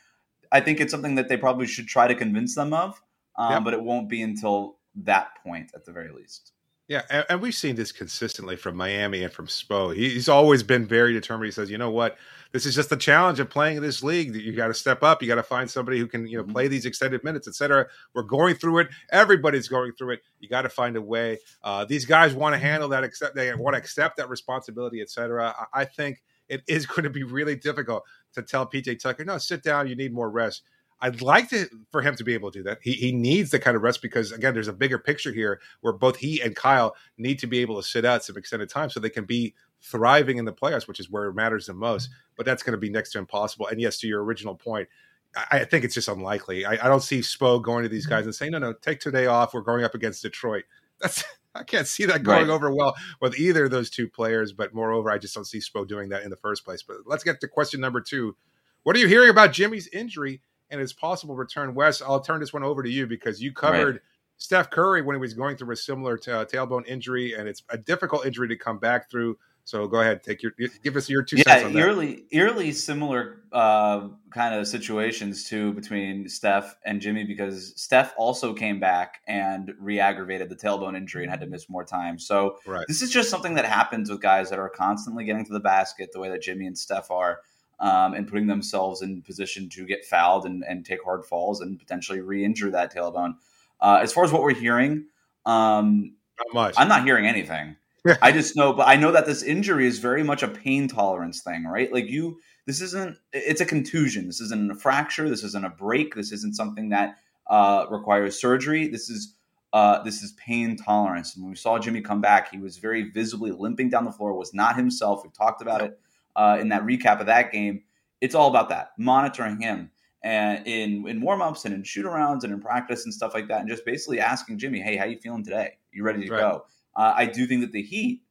I 0.51 0.59
think 0.61 0.79
it's 0.79 0.91
something 0.91 1.15
that 1.15 1.27
they 1.29 1.37
probably 1.37 1.67
should 1.67 1.87
try 1.87 2.07
to 2.07 2.15
convince 2.15 2.55
them 2.55 2.73
of, 2.73 3.01
um, 3.37 3.51
Yep. 3.53 3.63
but 3.63 3.73
it 3.73 3.81
won't 3.83 4.09
be 4.09 4.21
until 4.21 4.79
that 4.95 5.37
point 5.43 5.71
at 5.75 5.85
the 5.85 5.91
very 5.91 6.11
least. 6.11 6.51
Yeah, 6.87 7.01
and, 7.09 7.25
and 7.29 7.41
we've 7.41 7.55
seen 7.55 7.75
this 7.75 7.91
consistently 7.91 8.55
from 8.55 8.75
Miami 8.75 9.23
and 9.23 9.33
from 9.33 9.47
Spo. 9.47 9.95
He- 9.95 10.09
He's 10.11 10.29
always 10.29 10.61
been 10.61 10.85
very 10.85 11.13
determined. 11.13 11.45
He 11.47 11.51
says, 11.51 11.71
"You 11.71 11.79
know 11.79 11.89
what? 11.89 12.15
This 12.51 12.65
is 12.67 12.75
just 12.75 12.91
the 12.91 12.95
challenge 12.97 13.39
of 13.39 13.49
playing 13.49 13.77
in 13.77 13.83
this 13.83 14.03
league. 14.03 14.33
That 14.33 14.43
you 14.43 14.53
got 14.53 14.67
to 14.67 14.73
step 14.75 15.01
up. 15.01 15.21
You 15.21 15.27
got 15.27 15.35
to 15.35 15.43
find 15.43 15.69
somebody 15.69 15.97
who 15.97 16.05
can, 16.07 16.27
you 16.27 16.37
know, 16.37 16.43
Mhm. 16.43 16.51
play 16.51 16.67
these 16.67 16.85
extended 16.85 17.23
minutes, 17.23 17.47
etc. 17.47 17.87
We're 18.13 18.21
going 18.23 18.55
through 18.55 18.79
it. 18.79 18.89
Everybody's 19.11 19.67
going 19.67 19.93
through 19.93 20.11
it. 20.11 20.19
You 20.39 20.47
got 20.47 20.61
to 20.61 20.69
find 20.69 20.95
a 20.95 21.01
way. 21.01 21.39
Uh, 21.63 21.85
these 21.85 22.05
guys 22.05 22.33
want 22.35 22.53
to 22.53 22.59
handle 22.59 22.87
that. 22.89 23.03
Accept 23.03 23.33
they 23.35 23.53
want 23.55 23.73
to 23.73 23.79
accept 23.79 24.17
that 24.17 24.29
responsibility, 24.29 25.01
etc. 25.01 25.55
I, 25.73 25.81
I 25.81 25.85
think 25.85 26.21
it 26.49 26.61
is 26.67 26.85
going 26.85 27.03
to 27.03 27.09
be 27.09 27.23
really 27.23 27.55
difficult 27.55 28.03
to 28.33 28.43
tell 28.43 28.65
PJ 28.67 28.99
Tucker, 28.99 29.25
"No, 29.25 29.39
sit 29.39 29.63
down. 29.63 29.87
You 29.87 29.95
need 29.95 30.13
more 30.13 30.29
rest." 30.29 30.61
I'd 31.05 31.21
like 31.21 31.49
to 31.49 31.67
for 31.91 32.01
him 32.01 32.15
to 32.15 32.23
be 32.23 32.33
able 32.33 32.49
to 32.49 32.59
do 32.59 32.63
that. 32.63 32.79
He 32.81 32.93
he 32.93 33.11
needs 33.11 33.51
the 33.51 33.59
kind 33.59 33.77
of 33.77 33.83
rest 33.83 34.01
because 34.01 34.31
again, 34.31 34.55
there's 34.55 34.67
a 34.67 34.73
bigger 34.73 34.97
picture 34.97 35.31
here 35.31 35.61
where 35.81 35.93
both 35.93 36.17
he 36.17 36.41
and 36.41 36.55
Kyle 36.55 36.95
need 37.19 37.37
to 37.39 37.47
be 37.47 37.59
able 37.59 37.79
to 37.79 37.87
sit 37.87 38.05
out 38.05 38.23
some 38.23 38.37
extended 38.37 38.69
time 38.69 38.89
so 38.89 38.99
they 38.99 39.11
can 39.11 39.25
be 39.25 39.53
thriving 39.81 40.37
in 40.37 40.45
the 40.45 40.53
playoffs, 40.53 40.87
which 40.87 40.99
is 40.99 41.11
where 41.11 41.25
it 41.25 41.35
matters 41.35 41.67
the 41.67 41.75
most. 41.75 42.09
But 42.35 42.47
that's 42.47 42.63
going 42.63 42.71
to 42.71 42.79
be 42.79 42.89
next 42.89 43.11
to 43.11 43.19
impossible. 43.19 43.67
And 43.67 43.79
yes, 43.79 43.99
to 43.99 44.07
your 44.07 44.23
original 44.23 44.55
point, 44.55 44.89
I, 45.35 45.59
I 45.59 45.65
think 45.65 45.85
it's 45.85 45.93
just 45.93 46.07
unlikely. 46.07 46.65
I, 46.65 46.71
I 46.73 46.87
don't 46.87 47.03
see 47.03 47.19
Spo 47.19 47.61
going 47.61 47.83
to 47.83 47.89
these 47.89 48.05
mm-hmm. 48.05 48.15
guys 48.15 48.25
and 48.25 48.33
saying, 48.33 48.53
"No, 48.53 48.57
no, 48.57 48.73
take 48.73 48.99
today 48.99 49.27
off. 49.27 49.53
We're 49.53 49.61
going 49.61 49.83
up 49.83 49.93
against 49.93 50.23
Detroit." 50.23 50.63
that's 50.99 51.23
I 51.53 51.63
can't 51.63 51.87
see 51.87 52.05
that 52.05 52.23
going 52.23 52.47
Right. 52.47 52.49
over 52.49 52.73
well 52.73 52.95
with 53.21 53.37
either 53.37 53.65
of 53.65 53.71
those 53.71 53.91
two 53.91 54.09
players. 54.09 54.53
But 54.53 54.73
moreover, 54.73 55.11
I 55.11 55.19
just 55.19 55.35
don't 55.35 55.45
see 55.45 55.59
Spo 55.59 55.87
doing 55.87 56.09
that 56.09 56.23
in 56.23 56.31
the 56.31 56.35
first 56.35 56.65
place. 56.65 56.81
But 56.81 56.97
let's 57.05 57.23
get 57.23 57.39
to 57.41 57.47
question 57.47 57.79
number 57.79 58.01
two. 58.01 58.35
What 58.81 58.95
are 58.95 58.99
you 58.99 59.07
hearing 59.07 59.29
about 59.29 59.53
Jimmy's 59.53 59.87
injury 59.87 60.41
and 60.69 60.79
his 60.79 60.93
possible 60.93 61.35
return? 61.35 61.73
Wes, 61.75 62.01
I'll 62.01 62.19
turn 62.19 62.39
this 62.39 62.53
one 62.53 62.63
over 62.63 62.83
to 62.83 62.89
you 62.89 63.07
because 63.07 63.41
you 63.41 63.53
covered 63.53 64.01
Steph 64.37 64.69
Curry 64.69 65.01
when 65.01 65.15
he 65.15 65.19
was 65.19 65.33
going 65.33 65.57
through 65.57 65.73
a 65.73 65.77
similar 65.77 66.17
t- 66.17 66.31
uh, 66.31 66.45
tailbone 66.45 66.85
injury, 66.87 67.33
and 67.33 67.47
it's 67.47 67.63
a 67.69 67.77
difficult 67.77 68.25
injury 68.25 68.47
to 68.49 68.55
come 68.55 68.79
back 68.79 69.09
through. 69.09 69.37
So 69.65 69.87
go 69.87 69.99
ahead, 69.99 70.21
take 70.21 70.43
your 70.43 70.51
give 70.83 70.95
us 70.95 71.09
your 71.09 71.23
two 71.23 71.37
cents 71.37 71.63
yeah, 71.63 71.69
eerily, 71.69 72.25
eerily 72.29 72.71
similar 72.71 73.41
uh, 73.51 74.09
kind 74.29 74.53
of 74.53 74.67
situations 74.67 75.45
too 75.45 75.73
between 75.73 76.29
Steph 76.29 76.75
and 76.85 77.01
Jimmy 77.01 77.23
because 77.23 77.73
Steph 77.75 78.13
also 78.15 78.53
came 78.53 78.79
back 78.79 79.21
and 79.27 79.73
re-aggravated 79.79 80.49
the 80.49 80.55
tailbone 80.55 80.95
injury 80.95 81.23
and 81.23 81.31
had 81.31 81.39
to 81.39 81.47
miss 81.47 81.67
more 81.67 81.83
time. 81.83 82.19
So 82.19 82.59
Right. 82.67 82.85
this 82.87 83.01
is 83.01 83.09
just 83.09 83.31
something 83.31 83.55
that 83.55 83.65
happens 83.65 84.07
with 84.07 84.21
guys 84.21 84.51
that 84.51 84.59
are 84.59 84.69
constantly 84.69 85.25
getting 85.25 85.45
to 85.45 85.53
the 85.53 85.59
basket 85.59 86.11
the 86.13 86.19
way 86.19 86.29
that 86.29 86.43
Jimmy 86.43 86.67
and 86.67 86.77
Steph 86.77 87.09
are. 87.09 87.39
Um, 87.77 88.13
and 88.13 88.25
putting 88.25 88.47
themselves 88.47 89.01
in 89.01 89.21
position 89.21 89.67
to 89.69 89.85
get 89.85 90.05
fouled 90.05 90.45
and, 90.45 90.63
and 90.63 90.85
take 90.85 91.03
hard 91.03 91.25
falls 91.25 91.59
and 91.59 91.77
potentially 91.77 92.21
re-injure 92.21 92.71
that 92.71 92.93
tailbone. 92.93 93.35
Uh, 93.81 93.99
as 94.01 94.13
far 94.13 94.23
as 94.23 94.31
what 94.31 94.41
we're 94.41 94.53
hearing, 94.53 95.07
um, 95.45 96.15
Not 96.37 96.53
much. 96.53 96.75
I'm 96.77 96.87
not 96.87 97.03
hearing 97.03 97.27
anything. 97.27 97.75
I 98.21 98.31
just 98.31 98.55
know, 98.55 98.73
but 98.73 98.87
I 98.87 98.95
know 98.95 99.11
that 99.11 99.25
this 99.25 99.43
injury 99.43 99.87
is 99.87 99.99
very 99.99 100.23
much 100.23 100.43
a 100.43 100.47
pain 100.47 100.87
tolerance 100.87 101.41
thing, 101.41 101.65
right? 101.65 101.91
Like 101.91 102.07
you, 102.07 102.39
this 102.65 102.81
isn't, 102.81 103.17
it's 103.33 103.61
a 103.61 103.65
contusion. 103.65 104.27
This 104.27 104.41
isn't 104.41 104.71
a 104.71 104.75
fracture. 104.75 105.27
This 105.27 105.43
isn't 105.43 105.65
a 105.65 105.69
break. 105.69 106.15
This 106.15 106.31
isn't 106.31 106.55
something 106.55 106.89
that 106.89 107.17
uh, 107.47 107.85
requires 107.89 108.39
surgery. 108.39 108.87
This 108.87 109.09
is, 109.09 109.35
uh, 109.73 110.03
this 110.03 110.21
is 110.21 110.33
pain 110.33 110.77
tolerance. 110.77 111.35
And 111.35 111.43
when 111.43 111.51
we 111.51 111.57
saw 111.57 111.79
Jimmy 111.79 112.01
come 112.01 112.21
back, 112.21 112.51
he 112.51 112.59
was 112.59 112.77
very 112.77 113.09
visibly 113.09 113.51
limping 113.51 113.89
down 113.89 114.05
the 114.05 114.11
floor, 114.11 114.33
was 114.33 114.53
not 114.53 114.75
himself. 114.75 115.23
We 115.23 115.29
talked 115.31 115.61
about 115.61 115.81
it 115.81 115.99
uh, 116.35 116.57
in 116.59 116.69
that 116.69 116.83
recap 116.83 117.19
of 117.19 117.25
that 117.27 117.51
game. 117.51 117.83
It's 118.21 118.35
all 118.35 118.49
about 118.49 118.69
that, 118.69 118.91
monitoring 118.97 119.59
him 119.59 119.91
and 120.23 120.65
in, 120.65 121.07
in 121.07 121.21
warm-ups 121.21 121.65
and 121.65 121.73
in 121.73 121.83
shoot-arounds 121.83 122.43
and 122.43 122.51
in 122.51 122.59
practice 122.59 123.05
and 123.05 123.13
stuff 123.13 123.33
like 123.33 123.47
that. 123.47 123.59
And 123.59 123.69
just 123.69 123.85
basically 123.85 124.19
asking 124.19 124.57
Jimmy, 124.57 124.79
hey, 124.79 124.95
how 124.95 125.05
you 125.05 125.17
feeling 125.17 125.43
today? 125.43 125.77
You 125.91 126.03
ready 126.03 126.25
to 126.25 126.31
Right. 126.31 126.39
go? 126.39 126.65
Uh, 126.95 127.13
I 127.15 127.25
do 127.25 127.45
think 127.45 127.61
that 127.61 127.71
the 127.71 127.83
Heat 127.83 128.23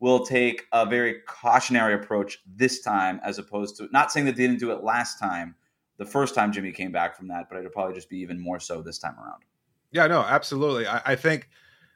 will 0.00 0.24
take 0.24 0.64
a 0.72 0.86
very 0.86 1.20
cautionary 1.26 1.94
approach 1.94 2.38
this 2.46 2.80
time, 2.80 3.20
as 3.24 3.38
opposed 3.38 3.76
to 3.76 3.88
not 3.92 4.12
saying 4.12 4.26
that 4.26 4.36
they 4.36 4.46
didn't 4.46 4.60
do 4.60 4.70
it 4.70 4.82
last 4.82 5.18
time, 5.18 5.54
the 5.96 6.06
first 6.06 6.34
time 6.34 6.52
Jimmy 6.52 6.72
came 6.72 6.92
back 6.92 7.16
from 7.16 7.28
that, 7.28 7.46
but 7.48 7.58
it'll 7.58 7.70
probably 7.70 7.94
just 7.94 8.08
be 8.08 8.18
even 8.18 8.38
more 8.38 8.60
so 8.60 8.82
this 8.82 8.98
time 8.98 9.14
around. 9.18 9.42
Yeah, 9.92 10.06
no, 10.06 10.20
absolutely. 10.20 10.86
I, 10.86 11.00
I 11.04 11.14
think, 11.16 11.48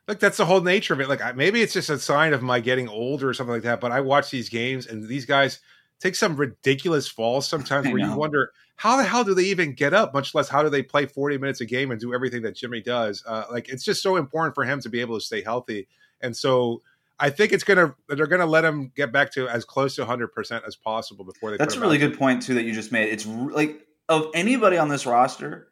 look, 0.08 0.18
that's 0.18 0.38
the 0.38 0.46
whole 0.46 0.62
nature 0.62 0.94
of 0.94 1.00
it. 1.00 1.08
Like, 1.08 1.36
maybe 1.36 1.60
it's 1.60 1.74
just 1.74 1.90
a 1.90 1.98
sign 1.98 2.32
of 2.32 2.42
my 2.42 2.58
getting 2.58 2.88
older 2.88 3.28
or 3.28 3.34
something 3.34 3.52
like 3.52 3.62
that. 3.62 3.80
But 3.80 3.92
I 3.92 4.00
watch 4.00 4.30
these 4.30 4.48
games, 4.48 4.86
and 4.86 5.06
these 5.06 5.26
guys 5.26 5.60
take 6.00 6.16
some 6.16 6.34
ridiculous 6.34 7.06
falls 7.06 7.46
sometimes, 7.46 7.86
where 7.86 7.98
you 7.98 8.16
wonder 8.16 8.52
how 8.76 8.96
the 8.96 9.04
hell 9.04 9.24
do 9.24 9.34
they 9.34 9.44
even 9.44 9.74
get 9.74 9.92
up? 9.92 10.14
Much 10.14 10.34
less 10.34 10.48
how 10.48 10.62
do 10.62 10.70
they 10.70 10.82
play 10.82 11.06
forty 11.06 11.36
minutes 11.36 11.60
a 11.60 11.66
game 11.66 11.90
and 11.90 12.00
do 12.00 12.14
everything 12.14 12.42
that 12.42 12.56
Jimmy 12.56 12.80
does. 12.80 13.22
Uh, 13.26 13.44
like, 13.50 13.68
it's 13.68 13.84
just 13.84 14.02
so 14.02 14.16
important 14.16 14.54
for 14.54 14.64
him 14.64 14.80
to 14.80 14.88
be 14.88 15.00
able 15.00 15.18
to 15.18 15.24
stay 15.24 15.42
healthy. 15.42 15.86
And 16.20 16.36
so, 16.36 16.82
I 17.20 17.30
think 17.30 17.52
it's 17.52 17.64
gonna 17.64 17.94
they're 18.08 18.26
gonna 18.26 18.46
let 18.46 18.64
him 18.64 18.92
get 18.96 19.12
back 19.12 19.32
to 19.32 19.48
as 19.48 19.64
close 19.64 19.94
to 19.96 20.06
hundred 20.06 20.28
percent 20.28 20.64
as 20.66 20.74
possible 20.74 21.24
before 21.24 21.50
they. 21.50 21.58
That's 21.58 21.76
a 21.76 21.80
really 21.80 21.96
out. 21.96 22.10
good 22.10 22.18
point 22.18 22.42
too 22.42 22.54
that 22.54 22.64
you 22.64 22.72
just 22.72 22.92
made. 22.92 23.10
It's 23.10 23.26
like 23.26 23.86
of 24.08 24.28
anybody 24.34 24.78
on 24.78 24.88
this 24.88 25.04
roster, 25.04 25.68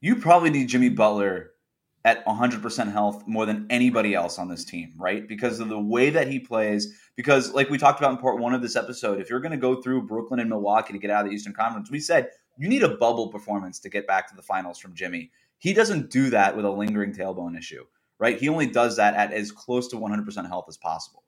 you 0.00 0.16
probably 0.16 0.50
need 0.50 0.68
Jimmy 0.68 0.88
Butler 0.88 1.49
at 2.04 2.24
100% 2.24 2.92
health 2.92 3.26
more 3.26 3.44
than 3.44 3.66
anybody 3.68 4.14
else 4.14 4.38
on 4.38 4.48
this 4.48 4.64
team, 4.64 4.94
right? 4.96 5.28
Because 5.28 5.60
of 5.60 5.68
the 5.68 5.78
way 5.78 6.10
that 6.10 6.28
he 6.28 6.38
plays. 6.38 6.98
Because, 7.14 7.52
like 7.52 7.68
we 7.68 7.76
talked 7.76 8.00
about 8.00 8.12
in 8.12 8.16
part 8.16 8.38
one 8.38 8.54
of 8.54 8.62
this 8.62 8.76
episode, 8.76 9.20
if 9.20 9.28
you're 9.28 9.40
going 9.40 9.52
to 9.52 9.58
go 9.58 9.82
through 9.82 10.06
Brooklyn 10.06 10.40
and 10.40 10.48
Milwaukee 10.48 10.94
to 10.94 10.98
get 10.98 11.10
out 11.10 11.24
of 11.24 11.30
the 11.30 11.36
Eastern 11.36 11.52
Conference, 11.52 11.90
we 11.90 12.00
said 12.00 12.30
you 12.56 12.68
need 12.68 12.82
a 12.82 12.96
bubble 12.96 13.28
performance 13.28 13.78
to 13.80 13.88
get 13.88 14.06
back 14.06 14.28
to 14.28 14.36
the 14.36 14.42
finals 14.42 14.78
from 14.78 14.94
Jimmy. 14.94 15.30
He 15.58 15.74
doesn't 15.74 16.10
do 16.10 16.30
that 16.30 16.56
with 16.56 16.64
a 16.64 16.70
lingering 16.70 17.12
tailbone 17.12 17.58
issue, 17.58 17.84
right? 18.18 18.38
He 18.38 18.48
only 18.48 18.66
does 18.66 18.96
that 18.96 19.14
at 19.14 19.32
as 19.32 19.52
close 19.52 19.88
to 19.88 19.96
100% 19.96 20.46
health 20.48 20.66
as 20.68 20.78
possible. 20.78 21.24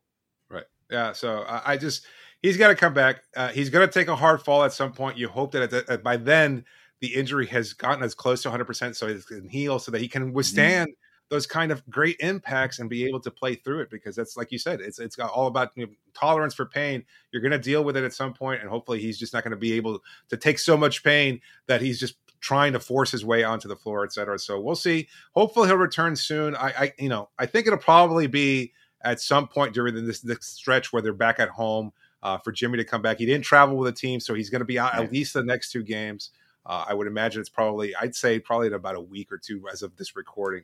Right. 0.48 0.64
Yeah. 0.90 1.12
So 1.12 1.44
I, 1.46 1.76
just 1.76 2.06
he's 2.40 2.56
got 2.56 2.68
to 2.68 2.74
come 2.74 2.94
back. 2.94 3.24
Uh, 3.36 3.48
he's 3.48 3.68
going 3.68 3.86
to 3.86 3.92
take 3.92 4.08
a 4.08 4.16
hard 4.16 4.42
fall 4.42 4.64
at 4.64 4.72
some 4.72 4.92
point. 4.92 5.18
You 5.18 5.28
hope 5.28 5.52
that, 5.52 5.72
at 5.72 5.86
the, 5.86 5.98
by 5.98 6.16
then 6.16 6.64
the 7.02 7.14
injury 7.14 7.46
has 7.48 7.72
gotten 7.74 8.02
as 8.04 8.14
close 8.14 8.42
to 8.42 8.48
100 8.48 8.64
percent, 8.64 8.96
so 8.96 9.08
it 9.08 9.26
can 9.26 9.48
heal, 9.48 9.78
so 9.80 9.90
that 9.90 10.00
he 10.00 10.08
can 10.08 10.32
withstand 10.32 10.88
those 11.30 11.46
kind 11.46 11.72
of 11.72 11.82
great 11.90 12.16
impacts 12.20 12.78
and 12.78 12.88
be 12.88 13.04
able 13.04 13.18
to 13.18 13.30
play 13.30 13.56
through 13.56 13.80
it. 13.80 13.90
Because 13.90 14.14
that's 14.14 14.36
like 14.36 14.52
you 14.52 14.58
said, 14.58 14.80
it's 14.80 15.00
it's 15.00 15.16
got 15.16 15.30
all 15.30 15.48
about 15.48 15.72
you 15.74 15.86
know, 15.86 15.92
tolerance 16.14 16.54
for 16.54 16.64
pain. 16.64 17.04
You're 17.32 17.42
going 17.42 17.50
to 17.52 17.58
deal 17.58 17.82
with 17.84 17.96
it 17.96 18.04
at 18.04 18.14
some 18.14 18.32
point, 18.32 18.60
and 18.60 18.70
hopefully 18.70 19.00
he's 19.00 19.18
just 19.18 19.34
not 19.34 19.42
going 19.42 19.50
to 19.50 19.56
be 19.56 19.72
able 19.72 19.98
to 20.28 20.36
take 20.36 20.58
so 20.60 20.76
much 20.76 21.02
pain 21.02 21.40
that 21.66 21.80
he's 21.82 21.98
just 21.98 22.14
trying 22.40 22.72
to 22.72 22.80
force 22.80 23.10
his 23.10 23.24
way 23.24 23.42
onto 23.44 23.66
the 23.68 23.76
floor, 23.76 24.04
et 24.04 24.12
cetera. 24.12 24.38
So 24.38 24.60
we'll 24.60 24.74
see. 24.76 25.08
Hopefully 25.34 25.68
he'll 25.68 25.76
return 25.76 26.14
soon. 26.16 26.54
I, 26.54 26.72
I 26.78 26.92
you 26.98 27.08
know 27.08 27.30
I 27.36 27.46
think 27.46 27.66
it'll 27.66 27.78
probably 27.80 28.28
be 28.28 28.72
at 29.02 29.20
some 29.20 29.48
point 29.48 29.74
during 29.74 30.06
this, 30.06 30.20
this 30.20 30.38
stretch 30.46 30.92
where 30.92 31.02
they're 31.02 31.12
back 31.12 31.40
at 31.40 31.48
home 31.48 31.92
uh, 32.22 32.38
for 32.38 32.52
Jimmy 32.52 32.78
to 32.78 32.84
come 32.84 33.02
back. 33.02 33.18
He 33.18 33.26
didn't 33.26 33.44
travel 33.44 33.76
with 33.76 33.92
the 33.92 34.00
team, 34.00 34.20
so 34.20 34.34
he's 34.34 34.48
going 34.50 34.60
to 34.60 34.64
be 34.64 34.78
out 34.78 34.92
Right. 34.92 35.02
at 35.02 35.12
least 35.12 35.34
the 35.34 35.42
next 35.42 35.72
two 35.72 35.82
games. 35.82 36.30
Uh, 36.64 36.84
I 36.88 36.94
would 36.94 37.08
imagine 37.08 37.40
it's 37.40 37.50
probably, 37.50 37.94
I'd 37.96 38.14
say 38.14 38.38
probably 38.38 38.68
in 38.68 38.74
about 38.74 38.94
a 38.94 39.00
week 39.00 39.32
or 39.32 39.38
two 39.38 39.64
as 39.70 39.82
of 39.82 39.96
this 39.96 40.14
recording. 40.14 40.62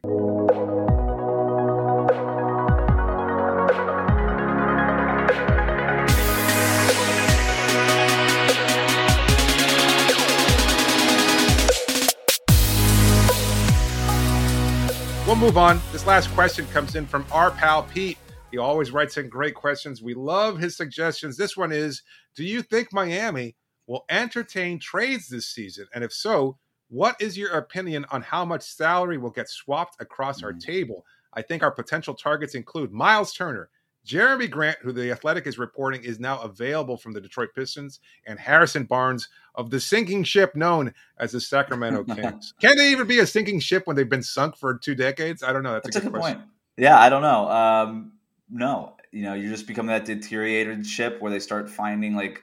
We'll 15.26 15.36
move 15.36 15.58
on. 15.58 15.80
This 15.92 16.06
last 16.06 16.30
question 16.30 16.66
comes 16.68 16.94
in 16.94 17.06
from 17.06 17.26
our 17.32 17.50
pal 17.50 17.82
Pete. 17.82 18.18
He 18.50 18.56
always 18.56 18.92
writes 18.92 19.18
in 19.18 19.28
great 19.28 19.54
questions. 19.54 20.00
We 20.00 20.14
love 20.14 20.58
his 20.58 20.76
suggestions. 20.76 21.36
This 21.36 21.56
one 21.56 21.72
is 21.72 22.02
Do 22.34 22.44
you 22.44 22.62
think 22.62 22.92
Miami 22.92 23.56
will 23.88 24.04
entertain 24.08 24.78
trades 24.78 25.28
this 25.28 25.48
season? 25.48 25.88
And 25.92 26.04
if 26.04 26.12
so, 26.12 26.56
what 26.88 27.20
is 27.20 27.36
your 27.36 27.50
opinion 27.50 28.06
on 28.12 28.22
how 28.22 28.44
much 28.44 28.62
salary 28.62 29.18
will 29.18 29.30
get 29.30 29.48
swapped 29.48 30.00
across 30.00 30.42
our 30.44 30.52
Mhm. 30.52 30.60
table? 30.60 31.06
I 31.32 31.42
think 31.42 31.62
our 31.64 31.72
potential 31.72 32.14
targets 32.14 32.54
include 32.54 32.92
Myles 32.92 33.32
Turner, 33.34 33.68
Jerami 34.06 34.48
Grant, 34.50 34.78
who 34.80 34.92
the 34.92 35.10
Athletic 35.10 35.46
is 35.46 35.58
reporting 35.58 36.02
is 36.02 36.18
now 36.18 36.40
available 36.40 36.96
from 36.96 37.12
the 37.12 37.20
Detroit 37.20 37.50
Pistons, 37.54 38.00
and 38.26 38.38
Harrison 38.38 38.84
Barnes 38.84 39.28
of 39.54 39.68
the 39.70 39.80
sinking 39.80 40.24
ship 40.24 40.54
known 40.56 40.94
as 41.18 41.32
the 41.32 41.40
Sacramento 41.40 42.04
Kings. 42.04 42.54
Can 42.60 42.76
they 42.78 42.90
even 42.90 43.06
be 43.06 43.18
a 43.18 43.26
sinking 43.26 43.60
ship 43.60 43.86
when 43.86 43.96
they've 43.96 44.08
been 44.08 44.22
sunk 44.22 44.56
for 44.56 44.78
two 44.78 44.94
decades? 44.94 45.42
I 45.42 45.52
don't 45.52 45.62
know. 45.62 45.74
That's, 45.74 45.86
That's 45.88 45.96
a 45.96 45.98
a 45.98 46.02
good, 46.02 46.12
good 46.12 46.20
question. 46.20 46.38
point. 46.40 46.50
Yeah, 46.78 46.98
I 46.98 47.08
don't 47.10 47.22
know. 47.22 47.50
Um, 47.50 48.12
no, 48.48 48.94
you 49.12 49.22
know, 49.24 49.34
you 49.34 49.50
just 49.50 49.66
become 49.66 49.86
that 49.88 50.06
deteriorated 50.06 50.86
ship 50.86 51.20
where 51.20 51.30
they 51.30 51.40
start 51.40 51.68
finding 51.68 52.14
like 52.14 52.42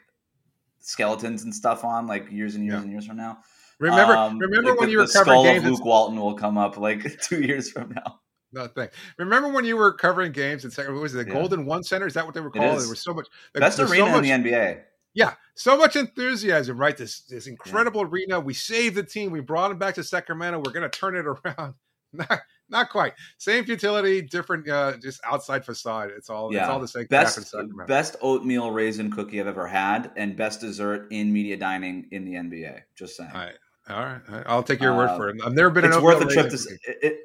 skeletons 0.86 1.44
and 1.44 1.54
stuff 1.54 1.84
on 1.84 2.08
like 2.08 2.32
years 2.32 2.56
and 2.56 2.64
years 2.64 2.76
Yeah. 2.76 2.82
and 2.84 2.92
years 2.92 3.06
from 3.08 3.18
now. 3.18 3.40
Remember, 3.80 4.16
Um, 4.16 4.38
remember 4.40 4.70
like 4.72 4.80
when 4.80 4.88
the, 4.88 4.92
you 4.94 4.98
were 5.00 5.06
the 5.08 5.12
covering 5.14 5.36
skull 5.42 5.44
games? 5.44 5.66
of 5.66 5.72
Luke 5.72 5.86
Walton 5.86 6.18
will 6.20 6.36
come 6.36 6.58
up 6.58 6.78
like 6.78 7.20
two 7.22 7.42
years 7.42 7.72
from 7.72 7.90
now. 7.90 8.20
No, 8.54 8.68
thanks. 8.68 8.96
Remember 9.18 9.50
when 9.50 9.66
you 9.66 9.76
were 9.76 9.92
covering 9.92 10.32
games 10.32 10.64
at 10.64 10.72
Sacramento? 10.72 11.00
What 11.00 11.04
was 11.04 11.16
it 11.16 11.26
the 11.26 11.28
Yeah. 11.32 11.40
Golden 11.40 11.66
One 11.66 11.84
Center? 11.84 12.08
Is 12.08 12.14
that 12.14 12.26
what 12.26 12.34
they 12.34 12.40
were 12.42 12.52
called? 12.52 12.80
There 12.80 12.88
was 12.88 13.02
so 13.04 13.14
much. 13.14 13.28
Best 13.54 13.80
arena 13.80 14.06
so 14.06 14.06
much, 14.12 14.26
in 14.26 14.44
the 14.44 14.50
NBA. 14.50 14.82
Yeah, 15.14 15.34
so 15.56 15.78
much 15.78 15.96
enthusiasm, 15.98 16.78
right? 16.78 16.96
This 16.96 17.22
this 17.22 17.48
incredible 17.48 18.02
arena. 18.02 18.40
We 18.40 18.54
saved 18.54 18.96
the 18.96 19.04
team. 19.04 19.32
We 19.32 19.40
brought 19.42 19.70
them 19.70 19.78
back 19.78 19.96
to 19.96 20.04
Sacramento. 20.04 20.60
We're 20.60 20.72
going 20.74 20.90
to 20.90 20.98
turn 20.98 21.16
it 21.18 21.26
around. 21.26 21.74
Not, 22.70 22.90
quite. 22.90 23.14
Same 23.38 23.64
futility, 23.64 24.22
different, 24.24 24.68
uh, 24.70 24.94
just 25.02 25.22
outside 25.24 25.64
facade. 25.66 26.10
It's 26.18 26.30
all. 26.30 26.52
yeah. 26.54 26.62
It's 26.62 26.70
all 26.70 26.80
the 26.80 26.88
same 26.88 27.06
Best 27.10 27.54
best 27.88 28.16
oatmeal 28.22 28.72
raisin 28.72 29.12
cookie 29.12 29.40
I've 29.40 29.48
ever 29.48 29.68
had, 29.68 30.12
and 30.16 30.36
best 30.36 30.62
dessert 30.62 31.08
in 31.12 31.32
media 31.32 31.58
dining 31.58 32.08
in 32.12 32.26
the 32.26 32.34
NBA. 32.34 32.82
Just 32.96 33.18
saying. 33.18 33.30
All 33.34 33.40
right, 33.40 33.54
all 33.90 33.96
right. 34.04 34.22
all 34.30 34.36
right. 34.36 34.44
I'll 34.48 34.64
take 34.64 34.82
your 34.82 34.96
word 34.96 35.10
Uh, 35.10 35.18
for 35.18 35.30
it. 35.30 35.38
I've 35.46 35.54
never 35.54 35.70
been. 35.70 35.86
it's 35.86 35.98
worth 36.00 36.22
a 36.22 36.26
trip 36.26 36.48
to. 36.48 36.52
raisin 36.52 36.56
s- 36.56 36.66
cookie. 36.66 36.80
It, 36.88 36.98
it- 37.14 37.20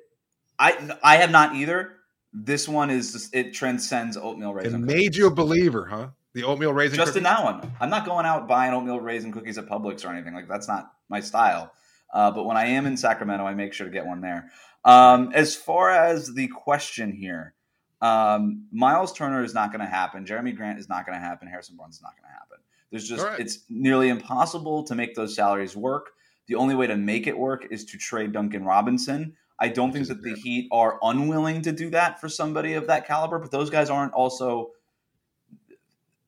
I 0.59 0.97
I 1.02 1.16
have 1.16 1.30
not 1.30 1.56
either. 1.56 1.92
This 2.32 2.68
one 2.68 2.90
is 2.90 3.12
just, 3.12 3.35
it 3.35 3.54
transcends 3.54 4.16
oatmeal 4.16 4.52
raisin. 4.54 4.75
It 4.75 4.76
raisin. 4.87 4.87
made 4.87 5.16
you 5.16 5.26
a 5.26 5.30
believer, 5.35 5.87
huh? 5.87 6.09
The 6.35 6.44
oatmeal 6.44 6.73
raisin. 6.75 6.97
just 6.97 7.09
cookie? 7.14 7.18
in 7.20 7.25
that 7.25 7.42
one. 7.42 7.73
I'm 7.80 7.88
not 7.90 8.04
going 8.04 8.25
out 8.26 8.47
buying 8.47 8.73
oatmeal 8.75 9.00
raisin 9.00 9.32
cookies 9.32 9.56
at 9.59 9.66
Publix 9.66 10.04
or 10.04 10.11
anything 10.12 10.35
like 10.35 10.47
that's 10.49 10.68
not 10.68 10.92
my 11.09 11.18
style. 11.20 11.73
Uh, 12.12 12.30
but 12.30 12.44
when 12.44 12.56
I 12.56 12.66
am 12.66 12.87
in 12.87 12.97
Sacramento, 12.97 13.44
I 13.47 13.54
make 13.54 13.73
sure 13.73 13.87
to 13.87 13.92
get 13.92 14.04
one 14.06 14.20
there. 14.20 14.50
Um, 14.84 15.32
as 15.34 15.54
far 15.54 15.90
as 15.90 16.34
the 16.34 16.49
question 16.49 17.12
here, 17.12 17.54
um, 18.00 18.66
Myles 18.72 19.12
Turner 19.12 19.44
is 19.44 19.52
not 19.52 19.70
going 19.72 19.80
to 19.80 19.90
happen. 19.90 20.25
Jerami 20.25 20.56
Grant 20.56 20.78
is 20.78 20.88
not 20.88 21.06
going 21.06 21.18
to 21.18 21.25
happen. 21.25 21.49
Harrison 21.49 21.76
Barnes 21.76 21.96
is 21.96 22.02
not 22.02 22.12
going 22.16 22.25
to 22.25 22.32
happen. 22.32 22.58
There's 22.90 23.08
just 23.08 23.25
right. 23.25 23.38
it's 23.38 23.60
nearly 23.68 24.08
impossible 24.08 24.82
to 24.84 24.94
make 24.94 25.14
those 25.14 25.34
salaries 25.34 25.76
work. 25.76 26.10
The 26.46 26.54
only 26.56 26.75
way 26.75 26.87
to 26.87 26.96
make 26.96 27.26
it 27.26 27.38
work 27.38 27.66
is 27.70 27.84
to 27.87 27.99
trade 27.99 28.32
Duncan 28.32 28.64
Robinson. 28.64 29.34
I 29.58 29.68
don't 29.68 29.92
think 29.92 30.08
that 30.08 30.22
the 30.22 30.34
Heat 30.34 30.68
are 30.72 30.99
unwilling 31.02 31.62
to 31.62 31.72
do 31.72 31.90
that 31.90 32.20
for 32.20 32.28
somebody 32.28 32.72
of 32.72 32.87
that 32.87 33.06
caliber, 33.06 33.38
but 33.38 33.50
those 33.50 33.70
guys 33.70 33.90
aren't 33.90 34.14
also. 34.14 34.70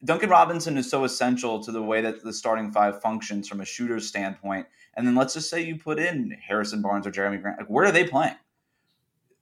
Duncan 0.05 0.31
Robinson 0.31 0.77
is 0.77 0.91
so 0.91 1.05
essential 1.05 1.63
to 1.63 1.71
the 1.71 1.83
way 1.83 2.01
that 2.01 2.23
the 2.23 2.33
starting 2.33 2.73
five 2.73 3.01
functions 3.01 3.49
from 3.49 3.61
a 3.61 3.65
shooter's 3.65 4.07
standpoint. 4.07 4.67
And 4.95 5.07
then 5.07 5.15
let's 5.15 5.35
just 5.35 5.49
say 5.49 5.63
you 5.63 5.77
put 5.77 5.99
in 5.99 6.37
Harrison 6.47 6.83
Barnes 6.83 7.07
or 7.07 7.13
Jerami 7.13 7.41
Grant. 7.41 7.59
Like, 7.59 7.69
where 7.69 7.85
are 7.85 7.93
they 7.93 8.05
playing? 8.05 8.35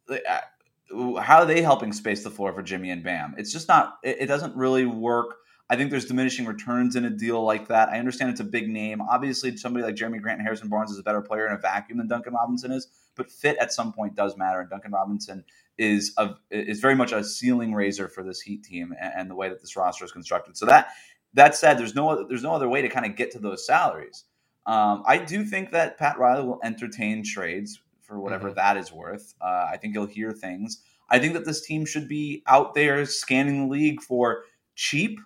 Uh, 0.08 1.20
how 1.20 1.38
are 1.38 1.46
they 1.46 1.62
helping 1.62 1.92
space 1.92 2.22
the 2.22 2.30
floor 2.30 2.52
for 2.52 2.62
Jimmy 2.62 2.90
and 2.90 3.02
Bam? 3.02 3.34
It's 3.38 3.52
just 3.52 3.68
not. 3.68 3.98
It, 4.02 4.18
it 4.20 4.26
doesn't 4.26 4.54
really 4.54 4.86
work 4.86 5.36
I 5.70 5.76
think 5.76 5.92
there's 5.92 6.06
diminishing 6.06 6.46
returns 6.46 6.96
in 6.96 7.04
a 7.04 7.10
deal 7.10 7.44
like 7.44 7.68
that. 7.68 7.90
I 7.90 8.00
understand 8.00 8.32
it's 8.32 8.40
a 8.40 8.44
big 8.44 8.68
name. 8.68 9.00
Obviously, 9.00 9.56
somebody 9.56 9.84
like 9.84 9.94
Jerami 9.94 10.20
Grant 10.20 10.40
and 10.40 10.42
Harrison 10.44 10.68
Barnes 10.68 10.90
is 10.90 10.98
a 10.98 11.02
better 11.04 11.20
player 11.22 11.46
in 11.46 11.52
a 11.52 11.58
vacuum 11.58 11.98
than 11.98 12.08
Duncan 12.08 12.34
Robinson 12.34 12.72
is, 12.72 12.88
but 13.14 13.30
fit 13.30 13.56
at 13.58 13.72
some 13.72 13.92
point 13.92 14.16
does 14.16 14.36
matter. 14.36 14.58
And 14.58 14.68
Duncan 14.68 14.90
Robinson 14.90 15.44
is 15.80 16.12
a, 16.18 16.34
is 16.50 16.78
very 16.78 16.94
much 16.94 17.12
a 17.12 17.24
ceiling 17.24 17.74
raiser 17.74 18.06
for 18.08 18.22
this 18.22 18.40
Heat 18.40 18.62
team 18.62 18.94
and, 19.00 19.12
and 19.16 19.30
the 19.30 19.34
way 19.34 19.48
that 19.48 19.60
this 19.60 19.74
roster 19.74 20.04
is 20.04 20.12
constructed. 20.12 20.56
So 20.56 20.66
that 20.66 20.88
that 21.34 21.54
said, 21.54 21.78
there's 21.78 21.94
no 21.94 22.10
other, 22.10 22.24
there's 22.28 22.42
no 22.42 22.52
other 22.52 22.68
way 22.68 22.82
to 22.82 22.88
kind 22.88 23.06
of 23.06 23.16
get 23.16 23.30
to 23.32 23.38
those 23.38 23.66
salaries. 23.66 24.24
Um, 24.66 25.02
I 25.06 25.16
do 25.16 25.44
think 25.44 25.70
that 25.72 25.96
Pat 25.96 26.18
Riley 26.18 26.44
will 26.44 26.60
entertain 26.62 27.24
trades 27.24 27.80
for 28.02 28.20
whatever 28.20 28.48
mm-hmm. 28.48 28.56
that 28.56 28.76
is 28.76 28.92
worth. 28.92 29.34
Uh, 29.40 29.68
I 29.70 29.78
think 29.80 29.94
you'll 29.94 30.06
hear 30.06 30.32
things. 30.32 30.82
I 31.08 31.18
think 31.18 31.32
that 31.34 31.44
this 31.44 31.64
team 31.64 31.86
should 31.86 32.08
be 32.08 32.42
out 32.46 32.74
there 32.74 33.04
scanning 33.06 33.62
the 33.62 33.72
league 33.72 34.02
for 34.02 34.44
cheap 34.74 35.18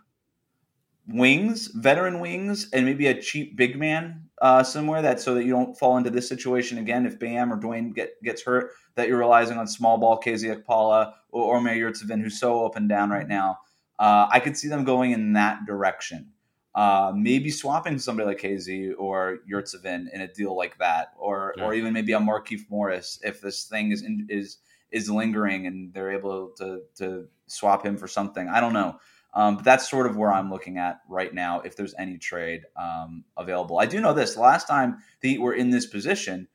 wings, 1.08 1.68
veteran 1.74 2.20
wings, 2.20 2.70
and 2.72 2.86
maybe 2.86 3.08
a 3.08 3.20
cheap 3.20 3.56
big 3.56 3.78
man 3.78 4.28
uh, 4.40 4.62
somewhere 4.62 5.02
that 5.02 5.20
so 5.20 5.34
that 5.34 5.44
you 5.44 5.50
don't 5.50 5.78
fall 5.78 5.96
into 5.96 6.10
this 6.10 6.28
situation 6.28 6.78
again 6.78 7.06
if 7.06 7.18
Bam 7.18 7.52
or 7.52 7.58
Dewayne 7.58 7.94
get, 7.94 8.22
gets 8.22 8.42
hurt 8.42 8.70
that 8.96 9.08
you're 9.08 9.18
relying 9.18 9.52
on 9.52 9.66
small 9.66 9.98
ball 9.98 10.20
KZ 10.20 10.62
Okpala 10.62 11.12
or, 11.30 11.42
or 11.42 11.56
Omer 11.56 11.74
Yurtseven 11.74 12.22
who's 12.22 12.38
so 12.38 12.64
up 12.64 12.76
and 12.76 12.88
down 12.88 13.10
right 13.10 13.28
now. 13.28 13.58
Uh, 13.98 14.26
I 14.30 14.40
could 14.40 14.56
see 14.56 14.68
them 14.68 14.84
going 14.84 15.12
in 15.12 15.34
that 15.34 15.66
direction. 15.66 16.30
Uh, 16.74 17.12
maybe 17.14 17.50
swapping 17.50 17.98
somebody 18.00 18.26
like 18.26 18.40
KZ 18.40 18.94
or 18.98 19.38
Yurtseven 19.50 20.06
in 20.12 20.20
a 20.20 20.26
deal 20.26 20.56
like 20.56 20.76
that, 20.78 21.12
or 21.16 21.54
yeah. 21.56 21.64
or 21.64 21.74
even 21.74 21.92
maybe 21.92 22.12
a 22.12 22.18
Markieff 22.18 22.68
Morris 22.68 23.20
if 23.22 23.40
this 23.40 23.64
thing 23.64 23.92
is 23.92 24.02
in, 24.02 24.26
is 24.28 24.58
is 24.90 25.08
lingering 25.08 25.68
and 25.68 25.94
they're 25.94 26.10
able 26.10 26.50
to 26.56 26.80
to 26.96 27.28
swap 27.46 27.86
him 27.86 27.96
for 27.96 28.08
something. 28.08 28.48
I 28.48 28.60
don't 28.60 28.72
know. 28.72 28.98
Um, 29.34 29.56
but 29.56 29.64
that's 29.64 29.90
sort 29.90 30.06
of 30.06 30.16
where 30.16 30.32
I'm 30.32 30.50
looking 30.50 30.78
at 30.78 31.00
right 31.08 31.32
now. 31.34 31.60
If 31.60 31.76
there's 31.76 31.94
any 31.98 32.18
trade 32.18 32.62
um, 32.76 33.24
available, 33.36 33.78
I 33.78 33.86
do 33.86 34.00
know 34.00 34.12
this. 34.12 34.36
Last 34.36 34.66
time 34.66 34.98
the 35.20 35.30
Heat 35.30 35.40
were 35.40 35.54
in 35.54 35.70
this 35.70 35.86
position 35.86 36.48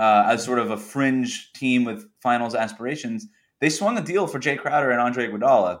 uh, 0.00 0.24
as 0.26 0.42
sort 0.42 0.58
of 0.58 0.70
a 0.70 0.78
fringe 0.78 1.52
team 1.52 1.84
with 1.84 2.08
finals 2.22 2.54
aspirations, 2.54 3.28
they 3.60 3.68
swung 3.68 3.98
a 3.98 4.00
deal 4.00 4.26
for 4.26 4.40
Jae 4.40 4.58
Crowder 4.58 4.90
and 4.90 5.00
Andre 5.00 5.28
Iguodala, 5.28 5.80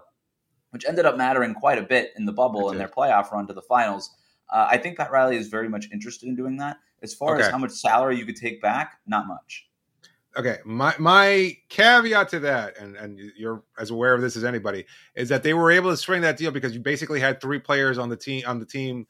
which 0.72 0.84
ended 0.86 1.06
up 1.06 1.16
mattering 1.16 1.54
quite 1.54 1.78
a 1.78 1.82
bit 1.82 2.12
in 2.18 2.26
the 2.26 2.32
bubble 2.32 2.68
and 2.68 2.78
their 2.78 2.86
playoff 2.86 3.32
run 3.32 3.46
to 3.46 3.54
the 3.54 3.62
finals. 3.62 4.10
Uh, 4.52 4.68
I 4.70 4.76
think 4.76 4.98
Pat 4.98 5.10
Riley 5.10 5.38
is 5.38 5.48
very 5.48 5.70
much 5.70 5.86
interested 5.90 6.28
in 6.28 6.36
doing 6.36 6.58
that. 6.58 6.76
As 7.02 7.14
far 7.14 7.36
okay. 7.36 7.44
as 7.44 7.50
how 7.50 7.56
much 7.56 7.70
salary 7.70 8.18
you 8.18 8.26
could 8.26 8.36
take 8.36 8.60
back, 8.60 8.98
not 9.06 9.26
much 9.26 9.70
okay 10.36 10.58
my 10.64 10.94
my 11.00 11.56
caveat 11.68 12.28
to 12.28 12.38
that 12.38 12.78
and 12.78 12.94
and 12.94 13.18
you're 13.36 13.64
as 13.80 13.90
aware 13.90 14.14
of 14.14 14.20
this 14.20 14.36
as 14.36 14.44
anybody 14.44 14.84
is 15.16 15.28
that 15.28 15.42
they 15.42 15.54
were 15.54 15.72
able 15.72 15.90
to 15.90 15.96
swing 15.96 16.20
that 16.20 16.36
deal 16.36 16.52
because 16.52 16.72
you 16.72 16.78
basically 16.78 17.18
had 17.18 17.40
three 17.40 17.58
players 17.58 17.98
on 17.98 18.08
the 18.08 18.16
team 18.16 18.44
on 18.46 18.60
the 18.60 18.64
team 18.64 19.04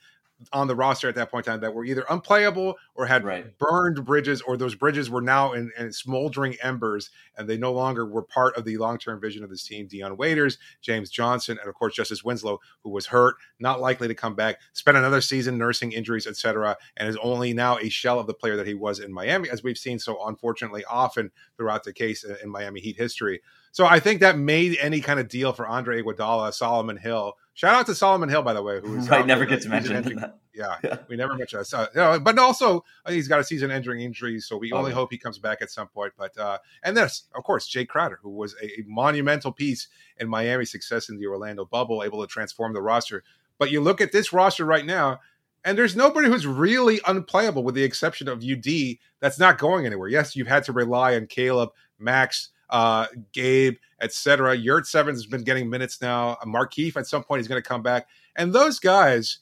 on 0.53 0.67
the 0.67 0.75
roster 0.75 1.09
at 1.09 1.15
that 1.15 1.31
point 1.31 1.47
in 1.47 1.53
time 1.53 1.61
that 1.61 1.75
were 1.75 1.85
either 1.85 2.05
unplayable 2.09 2.77
or 2.95 3.07
had 3.07 3.25
right. 3.25 3.59
burned 3.59 4.05
bridges, 4.05 4.41
or 4.43 4.57
those 4.57 4.75
bridges 4.75 5.11
were 5.11 5.21
now 5.21 5.53
in, 5.53 5.71
in, 5.79 5.93
smoldering 5.93 6.57
embers, 6.63 7.11
and 7.37 7.49
they 7.49 7.57
no 7.57 7.73
longer 7.73 8.07
were 8.07 8.23
part 8.23 8.57
of 8.57 8.65
the 8.65 8.77
long 8.79 8.99
term 8.99 9.21
vision 9.21 9.45
of 9.45 9.51
this 9.51 9.65
team. 9.65 9.87
Dion 9.87 10.17
Waiters, 10.17 10.59
James 10.81 11.11
Johnson, 11.11 11.59
and 11.59 11.69
of 11.69 11.75
course 11.75 11.95
Justice 11.95 12.25
Winslow, 12.25 12.59
who 12.83 12.91
was 12.91 13.07
hurt, 13.07 13.37
not 13.59 13.81
likely 13.81 14.09
to 14.09 14.15
come 14.15 14.35
back, 14.35 14.61
spent 14.73 14.97
another 14.97 15.21
season 15.21 15.59
nursing 15.59 15.93
injuries, 15.93 16.27
etc., 16.27 16.77
and 16.97 17.09
is 17.09 17.17
only 17.23 17.53
now 17.53 17.79
a 17.79 17.89
shell 17.89 18.19
of 18.19 18.27
the 18.27 18.35
player 18.35 18.57
that 18.57 18.67
he 18.67 18.75
was 18.75 18.99
in 18.99 19.13
Miami, 19.13 19.51
as 19.51 19.63
we've 19.63 19.79
seen 19.79 19.99
so 19.99 20.27
unfortunately 20.27 20.85
often 20.85 21.31
throughout 21.57 21.85
the 21.85 21.93
case 21.93 22.25
in 22.25 22.49
Miami 22.49 22.81
Heat 22.81 22.97
history. 22.97 23.41
So 23.73 23.87
I 23.87 24.01
think 24.01 24.21
that 24.21 24.37
made 24.37 24.77
any 24.81 25.01
kind 25.01 25.21
of 25.21 25.29
deal 25.29 25.53
for 25.53 25.67
Andre 25.67 26.03
Iguodala, 26.03 26.53
Solomon 26.53 26.97
Hill. 26.97 27.35
Shout 27.55 27.75
out 27.75 27.87
to 27.87 27.95
Solomon 27.95 28.29
Hill, 28.29 28.43
by 28.43 28.53
the 28.53 28.63
way, 28.63 28.81
who 28.81 28.97
right 29.01 29.27
never 29.27 29.47
gets 29.47 29.67
mentioned. 29.67 30.25
Yeah, 30.53 30.77
yeah, 30.83 30.97
we 31.09 31.17
never 31.17 31.37
mentioned 31.37 31.65
that. 31.65 31.91
you 31.95 32.01
know, 32.01 32.19
but 32.19 32.37
also 32.39 32.85
he's 33.09 33.29
got 33.29 33.39
a 33.39 33.45
season-ending 33.45 34.01
injury, 34.01 34.41
so 34.41 34.59
we 34.59 34.73
oh, 34.73 34.79
only 34.79 34.91
hope 34.91 35.11
he 35.11 35.17
comes 35.17 35.39
back 35.39 35.63
at 35.63 35.71
some 35.71 35.87
point. 35.87 36.13
But 36.19 36.37
uh, 36.37 36.59
and 36.83 36.97
this, 36.97 37.23
of 37.35 37.45
course, 37.45 37.73
Jae 37.73 37.87
Crowder, 37.87 38.19
who 38.21 38.31
was 38.31 38.55
a, 38.61 38.67
a 38.67 38.85
monumental 38.85 39.53
piece 39.53 39.87
in 40.19 40.29
Miami's 40.29 40.73
success 40.73 41.09
in 41.09 41.19
the 41.19 41.27
Orlando 41.29 41.65
bubble, 41.65 42.03
able 42.03 42.21
to 42.21 42.27
transform 42.27 42.75
the 42.75 42.83
roster. 42.83 43.23
But 43.59 43.71
you 43.71 43.81
look 43.81 44.01
at 44.01 44.11
this 44.11 44.33
roster 44.33 44.67
right 44.67 44.85
now, 44.85 45.21
and 45.65 45.79
there's 45.79 45.95
nobody 45.95 46.27
who's 46.29 46.49
really 46.49 47.01
unplayable, 47.07 47.63
with 47.63 47.77
the 47.77 47.85
exception 47.85 48.29
of 48.29 48.43
UD. 48.43 48.99
That's 49.21 49.39
not 49.39 49.57
going 49.57 49.87
anywhere. 49.87 50.09
Yes, 50.09 50.35
you've 50.35 50.49
had 50.49 50.65
to 50.65 50.73
rely 50.73 51.15
on 51.15 51.27
Caleb, 51.27 51.71
Max 51.99 52.51
uh, 52.71 53.07
Gabe, 53.33 53.77
etc. 54.01 54.57
Yurtseven 54.57 55.11
has 55.11 55.27
been 55.27 55.45
getting 55.45 55.69
minutes 55.69 56.01
now. 56.01 56.37
Markieff 56.47 56.97
at 56.97 57.07
some 57.07 57.23
point 57.23 57.41
he's 57.41 57.49
going 57.49 57.63
to 57.63 57.69
come 57.69 57.83
back, 57.83 58.09
and 58.37 58.53
those 58.53 58.79
guys 58.79 59.41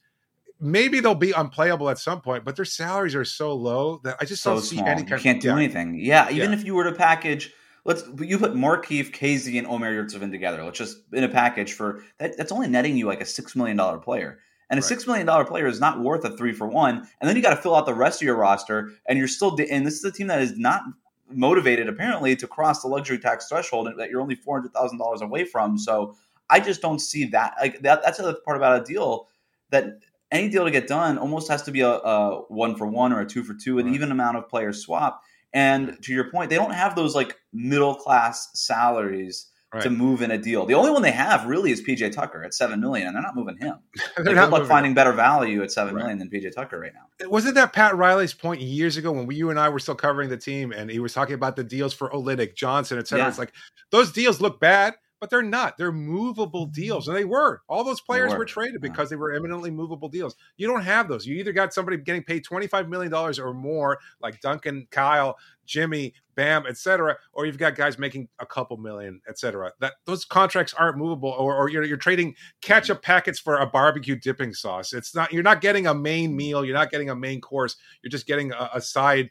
maybe 0.61 1.01
they'll 1.01 1.15
be 1.15 1.33
unplayable 1.33 1.89
at 1.91 1.99
some 1.99 2.21
point, 2.21 2.45
but 2.45 2.57
their 2.57 2.65
salaries 2.65 3.15
are 3.15 3.25
so 3.25 3.55
low 3.55 4.01
that 4.05 4.17
I 4.21 4.25
just 4.25 4.43
so 4.43 4.55
don't 4.55 4.63
see 4.63 4.79
any. 4.79 5.05
Kind 5.05 5.11
you 5.11 5.19
can't 5.19 5.41
do 5.41 5.49
yeah. 5.49 5.57
anything. 5.57 5.99
Yeah, 5.99 6.31
even 6.31 6.53
yeah. 6.53 6.59
if 6.59 6.65
you 6.65 6.75
were 6.75 6.85
to 6.85 6.93
package. 6.93 7.53
Let's 7.85 8.03
you 8.21 8.39
put 8.39 8.53
Markieff, 8.53 9.13
KZ, 9.13 9.57
and 9.57 9.67
Omer 9.67 9.91
Yurtseven 9.91 10.31
together. 10.31 10.63
Let's 10.63 10.79
just 10.79 10.99
in 11.13 11.25
a 11.25 11.29
package 11.29 11.73
for 11.73 12.03
that. 12.19 12.37
That's 12.37 12.53
only 12.53 12.69
netting 12.69 12.97
you 12.97 13.07
like 13.07 13.21
a 13.21 13.27
six 13.27 13.57
million 13.57 13.77
dollar 13.77 13.99
player. 13.99 14.41
And 14.71 14.79
a 14.79 14.83
right. 14.83 14.89
six 14.89 15.07
million 15.07 15.27
dollar 15.27 15.45
player 15.45 15.67
is 15.67 15.81
not 15.81 16.01
worth 16.01 16.25
a 16.25 16.37
three 16.37 16.53
for 16.53 16.67
one. 16.67 16.99
And 17.21 17.29
then 17.29 17.37
you 17.37 17.41
got 17.41 17.55
to 17.55 17.63
fill 17.63 17.75
out 17.75 17.87
the 17.87 17.95
rest 17.95 18.21
of 18.21 18.27
your 18.27 18.37
roster, 18.37 18.91
and 19.07 19.19
you're 19.19 19.29
still. 19.29 19.57
And 19.71 19.87
this 19.87 19.95
is 19.95 20.05
a 20.05 20.13
team 20.13 20.27
that 20.27 20.43
is 20.43 20.59
not 20.59 20.83
motivated 21.31 21.89
apparently 21.89 22.37
to 22.37 22.47
cross 22.47 22.83
the 22.83 22.89
luxury 22.89 23.19
tax 23.19 23.49
threshold 23.49 23.89
that 23.97 24.11
you're 24.11 24.21
only 24.21 24.35
four 24.35 24.57
hundred 24.57 24.73
thousand 24.73 24.99
dollars 24.99 25.21
away 25.23 25.45
from. 25.45 25.79
So 25.79 26.17
I 26.51 26.61
just 26.61 26.81
don't 26.81 26.99
see 26.99 27.27
that. 27.27 27.55
Like 27.61 27.81
that, 27.83 28.03
that's 28.03 28.19
the 28.19 28.35
part 28.45 28.57
about 28.57 28.81
a 28.81 28.85
deal 28.85 29.29
that 29.71 30.01
any 30.31 30.49
deal 30.49 30.65
to 30.65 30.71
get 30.71 30.87
done 30.87 31.19
almost 31.19 31.49
has 31.49 31.63
to 31.63 31.71
be 31.71 31.81
a, 31.81 31.91
a 31.91 32.43
one 32.49 32.77
for 32.77 32.87
one 32.87 33.13
or 33.13 33.21
a 33.21 33.27
two 33.27 33.43
for 33.43 33.55
two, 33.55 33.79
an 33.79 33.87
right. 33.87 33.95
even 33.95 34.13
amount 34.13 34.37
of 34.37 34.49
players 34.49 34.83
swap. 34.83 35.23
And 35.53 35.97
to 36.03 36.13
your 36.13 36.31
point, 36.31 36.51
they 36.51 36.57
don't 36.57 36.73
have 36.73 36.95
those 36.95 37.15
like 37.15 37.37
middle 37.53 37.95
class 37.95 38.51
salaries 38.55 39.47
right. 39.73 39.83
to 39.83 39.91
move 39.91 40.23
in 40.23 40.31
a 40.31 40.39
deal. 40.39 40.67
The 40.67 40.75
only 40.75 40.91
one 40.91 41.03
they 41.03 41.11
have 41.11 41.47
really 41.47 41.71
is 41.71 41.83
PJ 41.83 42.13
Tucker 42.13 42.43
at 42.43 42.55
seven 42.55 42.81
million, 42.81 43.07
and 43.07 43.17
they're 43.17 43.23
not 43.23 43.37
moving 43.37 43.57
him. 43.59 43.77
they're 44.17 44.35
not 44.35 44.51
good 44.51 44.61
luck 44.61 44.69
finding 44.69 44.91
him. 44.91 44.95
better 44.95 45.13
value 45.13 45.63
at 45.63 45.71
seven 45.71 45.95
right. 45.95 46.03
million 46.03 46.19
than 46.19 46.31
PJ 46.31 46.55
Tucker 46.55 46.79
right 46.79 46.93
now. 46.95 47.29
Wasn't 47.29 47.55
that 47.55 47.73
Pat 47.73 47.97
Riley's 47.97 48.35
point 48.35 48.61
years 48.61 48.97
ago 48.97 49.13
when 49.13 49.27
we, 49.27 49.37
you 49.37 49.51
and 49.51 49.59
I 49.59 49.69
were 49.69 49.79
still 49.79 49.95
covering 49.95 50.31
the 50.31 50.37
team, 50.37 50.73
and 50.73 50.91
he 50.91 51.01
was 51.01 51.13
talking 51.13 51.35
about 51.35 51.57
the 51.57 51.65
deals 51.65 51.93
for 51.93 52.11
Olynyk, 52.11 52.55
Johnson, 52.55 52.99
etc. 52.99 53.25
Yeah. 53.25 53.29
It's 53.29 53.39
like 53.39 53.53
those 53.91 54.13
deals 54.13 54.41
look 54.41 54.61
bad 54.61 54.95
but 55.21 55.31
they're 55.31 55.43
not. 55.43 55.77
They're 55.77 55.93
movable 55.93 56.67
deals, 56.67 57.09
and 57.09 57.17
they 57.17 57.25
were. 57.25 57.63
All 57.69 57.85
those 57.85 58.01
players 58.01 58.33
were. 58.33 58.39
were. 58.39 58.45
traded 58.45 58.81
because 58.81 59.11
they 59.11 59.17
were 59.17 59.33
eminently 59.33 59.71
movable 59.71 60.09
deals. 60.09 60.37
You 60.57 60.67
don't 60.67 60.83
have 60.83 61.09
those. 61.09 61.27
You 61.27 61.37
either 61.37 61.53
got 61.53 61.75
somebody 61.75 61.97
getting 61.99 62.23
paid 62.23 62.45
twenty 62.45 62.67
five 62.67 62.89
million 62.89 63.11
dollars 63.11 63.39
or 63.39 63.53
more, 63.53 63.99
like 64.21 64.41
Duncan, 64.41 64.87
Kyle, 64.91 65.37
Jimmy, 65.67 66.15
Bam, 66.35 66.67
etc., 66.67 67.17
or 67.33 67.47
you've 67.47 67.59
got 67.59 67.75
guys 67.75 67.99
making 67.99 68.29
a 68.39 68.47
couple 68.47 68.77
million, 68.77 69.21
etc. 69.29 69.73
That 69.81 69.95
those 70.07 70.25
contracts 70.25 70.75
aren't 70.75 70.97
movable, 70.99 71.31
or, 71.31 71.55
or 71.55 71.69
you're, 71.69 71.85
you're 71.85 71.97
trading 71.97 72.35
ketchup 72.61 72.99
mm-hmm. 72.99 73.05
packets 73.05 73.39
for 73.39 73.59
a 73.59 73.67
barbecue 73.67 74.17
dipping 74.17 74.55
sauce. 74.55 74.93
It's 74.93 75.15
not. 75.15 75.33
You're 75.33 75.43
not 75.43 75.61
getting 75.61 75.87
a 75.87 75.95
main 75.95 76.31
mm-hmm. 76.31 76.37
meal. 76.37 76.65
You're 76.65 76.77
not 76.77 76.91
getting 76.91 77.11
a 77.11 77.17
main 77.17 77.41
course. 77.41 77.77
You're 78.03 78.11
just 78.11 78.27
getting 78.27 78.53
a, 78.53 78.71
a 78.75 78.81
side 78.81 79.31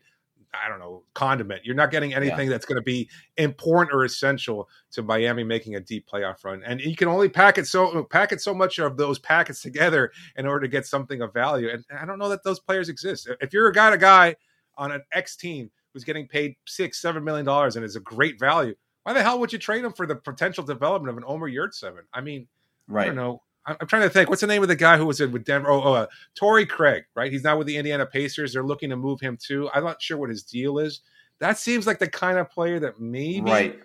I 0.54 0.70
don't 0.70 0.80
know, 0.80 1.04
condiment. 1.14 1.66
You're 1.66 1.76
not 1.76 1.92
getting 1.92 2.14
anything 2.14 2.48
yeah. 2.48 2.50
that's 2.50 2.66
going 2.66 2.78
to 2.78 2.84
be 2.84 3.10
important 3.38 3.94
or 3.94 4.06
essential 4.06 4.70
to 4.92 5.04
Miami 5.04 5.44
making 5.44 5.76
a 5.76 5.80
deep 5.80 6.08
playoff 6.12 6.44
run. 6.44 6.64
And 6.66 6.80
you 6.80 6.96
can 6.96 7.08
only 7.08 7.30
pack 7.30 7.58
it 7.58 7.68
so 7.68 8.04
pack 8.06 8.32
it 8.32 8.42
so 8.42 8.54
much 8.54 8.80
of 8.80 8.98
those 8.98 9.20
packets 9.20 9.62
together 9.62 10.12
in 10.38 10.46
order 10.46 10.62
to 10.62 10.68
get 10.68 10.86
something 10.86 11.22
of 11.22 11.34
value. 11.34 11.70
And 11.70 11.84
I 11.98 12.06
don't 12.06 12.20
know 12.20 12.30
that 12.30 12.44
those 12.44 12.60
players 12.60 12.90
exist. 12.90 13.30
If 13.42 13.54
you're 13.54 13.68
a 13.68 13.74
guy, 13.74 13.94
a 13.94 13.98
guy 13.98 14.36
on 14.78 14.92
an 14.92 15.04
X 15.12 15.36
team 15.36 15.70
who's 15.94 16.04
getting 16.04 16.28
paid 16.28 16.56
six, 16.66 17.02
seven 17.02 17.24
million 17.24 17.46
dollars 17.46 17.76
and 17.76 17.84
is 17.86 17.96
a 17.96 18.02
great 18.02 18.40
value, 18.40 18.76
why 19.04 19.14
the 19.14 19.24
hell 19.24 19.40
would 19.40 19.54
you 19.54 19.60
trade 19.60 19.84
him 19.84 19.94
for 19.94 20.06
the 20.06 20.16
potential 20.16 20.64
development 20.64 21.10
of 21.10 21.18
an 21.18 21.24
Omer 21.26 21.50
Yurtseven? 21.50 22.02
I 22.14 22.22
mean, 22.22 22.48
right. 22.88 23.04
I 23.04 23.06
don't 23.08 23.16
know. 23.16 23.42
I'm 23.68 23.88
trying 23.88 24.04
to 24.04 24.10
think. 24.10 24.30
What's 24.30 24.42
the 24.42 24.48
name 24.48 24.62
of 24.62 24.70
the 24.70 24.76
guy 24.76 24.98
who 24.98 25.06
was 25.06 25.20
in 25.20 25.32
with 25.32 25.44
Denver? 25.44 25.70
Oh, 25.70 25.82
oh 25.84 25.94
uh, 25.94 26.08
Torrey 26.36 26.66
Craig, 26.66 27.04
right? 27.16 27.32
He's 27.32 27.44
now 27.44 27.58
with 27.58 27.68
the 27.68 27.78
Indiana 27.78 28.06
Pacers. 28.06 28.54
They're 28.54 28.64
looking 28.64 28.90
to 28.92 28.96
move 28.96 29.20
him 29.20 29.38
too. 29.38 29.70
I'm 29.74 29.84
not 29.84 30.02
sure 30.02 30.18
what 30.18 30.30
his 30.30 30.44
deal 30.44 30.80
is. 30.80 31.02
That 31.40 31.58
seems 31.58 31.86
like 31.86 32.00
the 32.00 32.10
kind 32.10 32.38
of 32.38 32.50
player 32.50 32.80
that 32.80 33.00
maybe 33.00 33.52
right. 33.52 33.80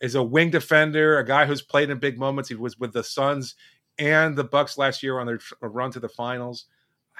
is 0.00 0.14
a 0.14 0.22
wing 0.22 0.50
defender, 0.50 1.18
a 1.18 1.24
guy 1.24 1.46
who's 1.46 1.62
played 1.62 1.88
in 1.88 1.98
big 1.98 2.18
moments. 2.18 2.48
He 2.48 2.54
was 2.56 2.78
with 2.78 2.92
the 2.92 3.04
Suns 3.04 3.54
and 3.98 4.36
the 4.36 4.44
Bucks 4.44 4.76
last 4.76 5.02
year 5.02 5.18
on 5.18 5.26
their 5.26 5.40
run 5.60 5.90
to 5.92 6.00
the 6.00 6.08
finals. 6.08 6.66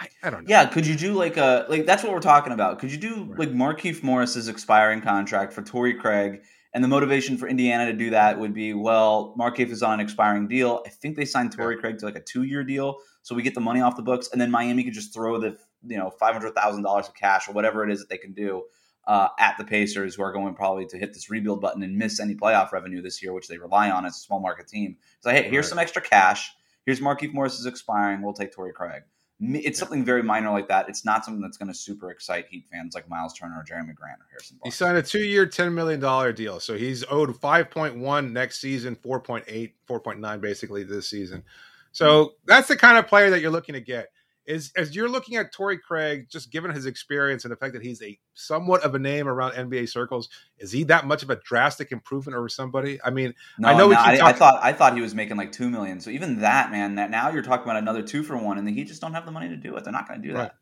I, 0.01 0.09
I 0.23 0.31
don't 0.31 0.45
know. 0.45 0.51
Yeah, 0.51 0.67
could 0.67 0.87
you 0.87 0.97
do 0.97 1.15
like 1.15 1.37
a 1.37 1.67
like 1.69 1.87
that's 1.87 2.03
what 2.03 2.13
we're 2.13 2.21
talking 2.21 2.53
about? 2.53 2.79
Could 2.79 2.93
you 2.93 2.99
do 2.99 3.25
Right. 3.25 3.39
like 3.39 3.51
Markieff 3.51 4.03
Morris's 4.03 4.49
expiring 4.49 5.01
contract 5.01 5.53
for 5.53 5.63
Torrey 5.63 5.95
Craig? 5.95 6.43
And 6.75 6.85
the 6.85 6.89
motivation 6.89 7.39
for 7.39 7.49
Indiana 7.49 7.87
to 7.87 7.93
do 7.95 8.11
that 8.11 8.39
would 8.39 8.53
be, 8.53 8.75
well, 8.75 9.35
Markieff 9.39 9.71
is 9.71 9.83
on 9.83 9.95
an 9.95 10.01
expiring 10.01 10.49
deal. 10.49 10.83
I 10.87 10.91
think 10.91 11.17
they 11.17 11.25
signed 11.25 11.53
Torrey 11.53 11.79
Craig 11.79 11.99
to 11.99 12.05
like 12.05 12.17
a 12.17 12.21
two-year 12.21 12.63
deal, 12.63 12.99
so 13.23 13.35
we 13.35 13.43
get 13.43 13.55
the 13.55 13.61
money 13.61 13.81
off 13.81 13.97
the 13.97 14.03
books, 14.03 14.29
and 14.33 14.41
then 14.41 14.51
Miami 14.51 14.85
could 14.85 14.93
just 14.93 15.15
throw 15.15 15.39
the 15.39 15.57
you 15.87 15.97
know 15.97 16.11
five 16.11 16.35
hundred 16.35 16.55
thousand 16.55 16.83
dollars 16.83 17.09
of 17.09 17.15
cash 17.15 17.49
or 17.49 17.53
whatever 17.53 17.85
it 17.85 17.91
is 17.91 18.01
that 18.01 18.09
they 18.11 18.19
can 18.19 18.33
do 18.33 18.65
uh, 19.07 19.29
at 19.39 19.57
the 19.57 19.65
Pacers, 19.65 20.15
who 20.17 20.23
are 20.23 20.33
going 20.33 20.55
probably 20.55 20.85
to 20.87 20.99
hit 20.99 21.15
this 21.15 21.31
rebuild 21.31 21.61
button 21.63 21.83
and 21.83 21.97
miss 21.97 22.21
any 22.21 22.35
playoff 22.35 22.71
revenue 22.73 23.01
this 23.01 23.23
year, 23.23 23.33
which 23.33 23.49
they 23.49 23.57
rely 23.57 23.91
on 23.91 24.05
as 24.05 24.17
a 24.17 24.21
small 24.21 24.41
market 24.41 24.69
team. 24.69 24.97
So 25.21 25.31
hey, 25.31 25.45
here's 25.45 25.65
Right. 25.67 25.71
some 25.71 25.79
extra 25.79 26.03
cash. 26.03 26.53
Here's 26.85 27.01
Markieff 27.01 27.33
Morris 27.33 27.59
is 27.59 27.67
expiring. 27.67 28.21
We'll 28.23 28.35
take 28.35 28.53
Torrey 28.53 28.73
Craig. 28.73 29.03
It's 29.41 29.79
something 29.79 30.05
very 30.05 30.23
minor 30.23 30.51
like 30.51 30.67
that. 30.69 30.89
It's 30.89 31.05
not 31.05 31.25
something 31.25 31.41
that's 31.41 31.57
going 31.57 31.69
to 31.69 31.75
super 31.75 32.11
excite 32.11 32.47
Heat 32.49 32.65
fans 32.73 32.97
like 32.97 33.09
Myles 33.09 33.35
Turner 33.35 33.61
or 33.61 33.65
Jerami 33.65 33.95
Grant 33.95 34.21
or 34.21 34.27
Harrison 34.31 34.59
He 34.65 34.71
signed 34.71 34.99
a 34.99 35.03
two-year, 35.03 35.47
ten 35.47 35.75
million 35.75 36.01
dollar 36.01 36.33
deal, 36.33 36.59
so 36.59 36.77
he's 36.77 37.05
owed 37.09 37.37
five 37.39 37.71
point 37.71 37.97
one 37.97 38.33
next 38.33 38.61
season, 38.61 38.97
4.8, 38.97 39.73
4.9 39.89 40.41
basically 40.41 40.83
this 40.83 41.09
season. 41.09 41.45
So 41.93 42.25
hmm. 42.25 42.31
that's 42.47 42.69
the 42.69 42.77
kind 42.77 42.99
of 42.99 43.07
player 43.07 43.31
that 43.31 43.41
you're 43.41 43.53
looking 43.53 43.75
to 43.75 43.81
get. 43.81 44.11
Is 44.49 44.73
as 44.77 44.97
you're 44.97 45.11
looking 45.11 45.37
at 45.37 45.53
Torrey 45.53 45.77
Craig, 45.79 46.27
just 46.31 46.51
given 46.51 46.71
his 46.71 46.87
experience 46.87 47.45
and 47.45 47.53
the 47.53 47.57
fact 47.57 47.75
that 47.75 47.83
he's 47.83 48.01
a 48.03 48.19
somewhat 48.33 48.83
of 48.83 48.95
a 48.95 48.99
name 48.99 49.29
around 49.29 49.53
NBA 49.53 49.91
circles, 49.91 50.31
is 50.59 50.73
he 50.73 50.85
that 50.85 51.07
much 51.07 51.23
of 51.23 51.29
a 51.29 51.37
drastic 51.37 51.93
improvement 51.93 52.35
over 52.35 52.49
somebody? 52.49 52.99
I 53.05 53.11
mean, 53.11 53.35
No, 53.59 53.69
I 53.69 53.77
know 53.77 53.89
we 53.89 53.95
no, 53.95 54.01
I, 54.01 54.29
I 54.29 54.33
thought 54.33 54.59
I 54.63 54.73
thought 54.73 54.95
he 54.95 55.03
was 55.03 55.15
making 55.15 55.37
like 55.37 55.53
two 55.53 55.69
million. 55.69 56.01
So 56.01 56.09
even 56.09 56.41
that 56.41 56.71
man, 56.71 56.95
that 56.95 57.11
now 57.11 57.29
you're 57.31 57.43
talking 57.43 57.65
about 57.65 57.77
another 57.77 58.03
two 58.03 58.23
for 58.23 58.39
one, 58.39 58.57
and 58.57 58.67
the 58.67 58.73
Heat 58.73 58.89
just 58.89 59.03
don't 59.03 59.13
have 59.13 59.27
the 59.27 59.33
money 59.33 59.51
to 59.51 59.57
do 59.57 59.77
it. 59.77 59.85
They're 59.85 59.93
not 59.93 60.09
going 60.09 60.23
to 60.23 60.27
do 60.29 60.35
Right. 60.35 60.45
that. 60.45 60.57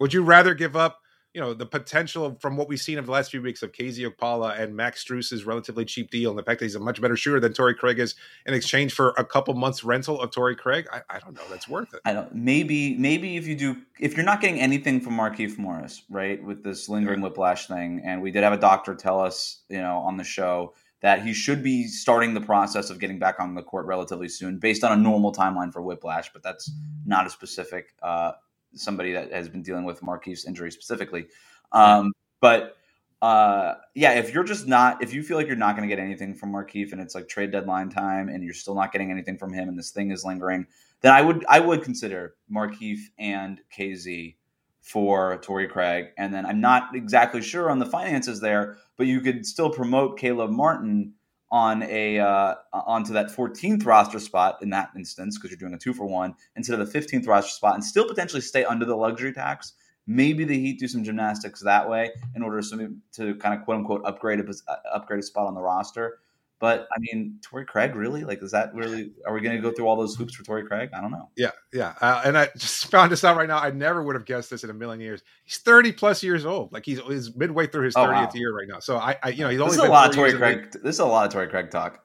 Would 0.00 0.12
you 0.12 0.22
rather 0.24 0.54
give 0.54 0.74
up, 0.74 0.98
you 1.32 1.40
know, 1.40 1.54
the 1.54 1.66
potential 1.66 2.36
from 2.40 2.56
what 2.56 2.68
we've 2.68 2.80
seen 2.80 2.98
over 2.98 3.06
the 3.06 3.12
last 3.12 3.30
few 3.30 3.40
weeks 3.40 3.62
of 3.62 3.70
KZ 3.70 4.10
Okpala 4.10 4.58
and 4.58 4.74
Max 4.74 5.00
Strus's 5.00 5.44
relatively 5.44 5.84
cheap 5.84 6.10
deal 6.10 6.30
and 6.30 6.38
the 6.38 6.42
fact 6.42 6.58
that 6.58 6.64
he's 6.64 6.74
a 6.74 6.80
much 6.80 7.00
better 7.00 7.16
shooter 7.16 7.38
than 7.38 7.52
Torrey 7.52 7.74
Craig 7.74 8.00
is 8.00 8.16
in 8.46 8.54
exchange 8.54 8.92
for 8.92 9.10
a 9.16 9.24
couple 9.24 9.54
months 9.54 9.84
rental 9.84 10.20
of 10.20 10.32
Torrey 10.32 10.56
Craig? 10.56 10.88
I, 10.92 11.02
I 11.08 11.18
don't 11.20 11.34
know. 11.34 11.42
That's 11.48 11.68
worth 11.68 11.94
it. 11.94 12.00
I 12.04 12.12
don't. 12.12 12.34
Maybe 12.34 12.96
maybe 12.96 13.36
if 13.36 13.46
you 13.46 13.54
do, 13.54 13.76
if 14.00 14.16
you're 14.16 14.26
not 14.26 14.40
getting 14.40 14.60
anything 14.60 15.00
from 15.00 15.16
Markieff 15.16 15.56
Morris, 15.56 16.02
right, 16.10 16.42
with 16.42 16.64
this 16.64 16.88
lingering 16.88 17.20
whiplash 17.20 17.68
thing, 17.68 18.02
and 18.04 18.22
we 18.22 18.32
did 18.32 18.42
have 18.42 18.52
a 18.52 18.58
doctor 18.58 18.94
tell 18.94 19.20
us, 19.20 19.62
you 19.68 19.80
know, 19.80 19.98
on 19.98 20.16
the 20.16 20.24
show 20.24 20.74
that 21.00 21.22
he 21.22 21.32
should 21.32 21.62
be 21.62 21.86
starting 21.86 22.34
the 22.34 22.40
process 22.40 22.90
of 22.90 22.98
getting 22.98 23.18
back 23.18 23.36
on 23.38 23.54
the 23.54 23.62
court 23.62 23.86
relatively 23.86 24.28
soon, 24.28 24.58
based 24.58 24.84
on 24.84 24.98
a 24.98 25.00
normal 25.00 25.32
timeline 25.32 25.72
for 25.72 25.80
whiplash, 25.80 26.30
but 26.32 26.42
that's 26.42 26.70
not 27.06 27.26
a 27.26 27.30
specific 27.30 27.94
uh, 28.02 28.32
somebody 28.74 29.12
that 29.12 29.32
has 29.32 29.48
been 29.48 29.62
dealing 29.62 29.84
with 29.84 30.00
Markieff's 30.00 30.46
injury 30.46 30.70
specifically. 30.70 31.26
Um, 31.72 32.12
but 32.40 32.76
uh, 33.22 33.74
yeah, 33.94 34.12
if 34.12 34.32
you're 34.32 34.44
just 34.44 34.66
not, 34.66 35.02
if 35.02 35.12
you 35.12 35.22
feel 35.22 35.36
like 35.36 35.46
you're 35.46 35.56
not 35.56 35.76
going 35.76 35.88
to 35.88 35.94
get 35.94 36.02
anything 36.02 36.34
from 36.34 36.52
Markieff 36.52 36.92
and 36.92 37.00
it's 37.00 37.14
like 37.14 37.28
trade 37.28 37.52
deadline 37.52 37.90
time 37.90 38.28
and 38.28 38.42
you're 38.42 38.54
still 38.54 38.74
not 38.74 38.92
getting 38.92 39.10
anything 39.10 39.36
from 39.36 39.52
him 39.52 39.68
and 39.68 39.78
this 39.78 39.90
thing 39.90 40.10
is 40.10 40.24
lingering, 40.24 40.66
then 41.02 41.12
I 41.12 41.20
would 41.22 41.44
I 41.48 41.60
would 41.60 41.82
consider 41.82 42.34
Markieff 42.50 42.98
and 43.18 43.60
KZ 43.76 44.36
for 44.80 45.36
Torrey 45.38 45.68
Craig, 45.68 46.06
and 46.16 46.32
then 46.32 46.46
I'm 46.46 46.60
not 46.60 46.94
exactly 46.94 47.42
sure 47.42 47.70
on 47.70 47.78
the 47.78 47.86
finances 47.86 48.40
there, 48.40 48.78
but 48.96 49.06
you 49.06 49.20
could 49.20 49.44
still 49.44 49.70
promote 49.70 50.18
Caleb 50.18 50.50
Martin 50.50 51.12
on 51.50 51.82
a 51.82 52.18
uh, 52.18 52.54
onto 52.72 53.12
that 53.12 53.26
14th 53.26 53.84
roster 53.84 54.20
spot 54.20 54.58
in 54.62 54.70
that 54.70 54.90
instance 54.96 55.36
because 55.36 55.50
you're 55.50 55.58
doing 55.58 55.74
a 55.74 55.78
two 55.78 55.92
for 55.92 56.06
one 56.06 56.34
instead 56.56 56.78
of 56.78 56.90
the 56.90 56.98
15th 56.98 57.26
roster 57.26 57.50
spot, 57.50 57.74
and 57.74 57.84
still 57.84 58.06
potentially 58.06 58.40
stay 58.40 58.64
under 58.64 58.84
the 58.84 58.96
luxury 58.96 59.32
tax. 59.32 59.72
Maybe 60.06 60.44
the 60.44 60.58
Heat 60.58 60.78
do 60.78 60.88
some 60.88 61.04
gymnastics 61.04 61.60
that 61.60 61.88
way 61.88 62.10
in 62.34 62.42
order 62.42 62.62
to, 62.62 62.96
to 63.12 63.34
kind 63.36 63.58
of 63.58 63.64
quote 63.64 63.78
unquote 63.78 64.02
upgrade 64.04 64.40
a 64.40 64.44
uh, 64.68 64.76
upgrade 64.92 65.20
a 65.20 65.22
spot 65.22 65.46
on 65.46 65.54
the 65.54 65.60
roster. 65.60 66.20
But 66.60 66.86
I 66.94 67.00
mean, 67.00 67.40
Torrey 67.42 67.64
Craig, 67.64 67.94
really? 67.96 68.22
Like, 68.22 68.42
is 68.42 68.50
that 68.50 68.74
really? 68.74 69.12
Are 69.26 69.32
we 69.32 69.40
going 69.40 69.56
to 69.56 69.62
go 69.62 69.72
through 69.72 69.88
all 69.88 69.96
those 69.96 70.14
hoops 70.14 70.34
for 70.34 70.44
Torrey 70.44 70.64
Craig? 70.66 70.90
I 70.94 71.00
don't 71.00 71.10
know. 71.10 71.30
Yeah, 71.34 71.52
yeah. 71.72 71.94
Uh, 72.02 72.20
and 72.24 72.36
I 72.36 72.50
just 72.56 72.86
found 72.90 73.10
this 73.10 73.24
out 73.24 73.36
right 73.38 73.48
now. 73.48 73.58
I 73.58 73.70
never 73.70 74.02
would 74.02 74.14
have 74.14 74.26
guessed 74.26 74.50
this 74.50 74.62
in 74.62 74.68
a 74.68 74.74
million 74.74 75.00
years. 75.00 75.22
He's 75.44 75.56
30 75.58 75.92
plus 75.92 76.22
years 76.22 76.44
old. 76.44 76.70
Like 76.70 76.84
he's, 76.84 77.00
he's 77.00 77.34
midway 77.34 77.66
through 77.66 77.86
his 77.86 77.96
Oh, 77.96 78.00
30th 78.00 78.12
wow. 78.12 78.30
year 78.34 78.54
right 78.54 78.68
now. 78.68 78.78
So 78.78 78.98
I, 78.98 79.16
I 79.22 79.30
you 79.30 79.42
know, 79.42 79.48
he's 79.48 79.58
This 79.58 79.64
only 79.72 79.76
is 79.78 79.84
a 79.84 79.90
lot 79.90 80.10
of 80.10 80.14
four 80.14 80.28
Torrey 80.28 80.38
years 80.38 80.56
in 80.56 80.62
the 80.62 80.68
Craig. 80.70 80.82
This 80.84 80.96
is 80.96 81.00
a 81.00 81.06
lot 81.06 81.26
of 81.26 81.32
Torrey 81.32 81.48
Craig 81.48 81.70
talk. 81.70 82.04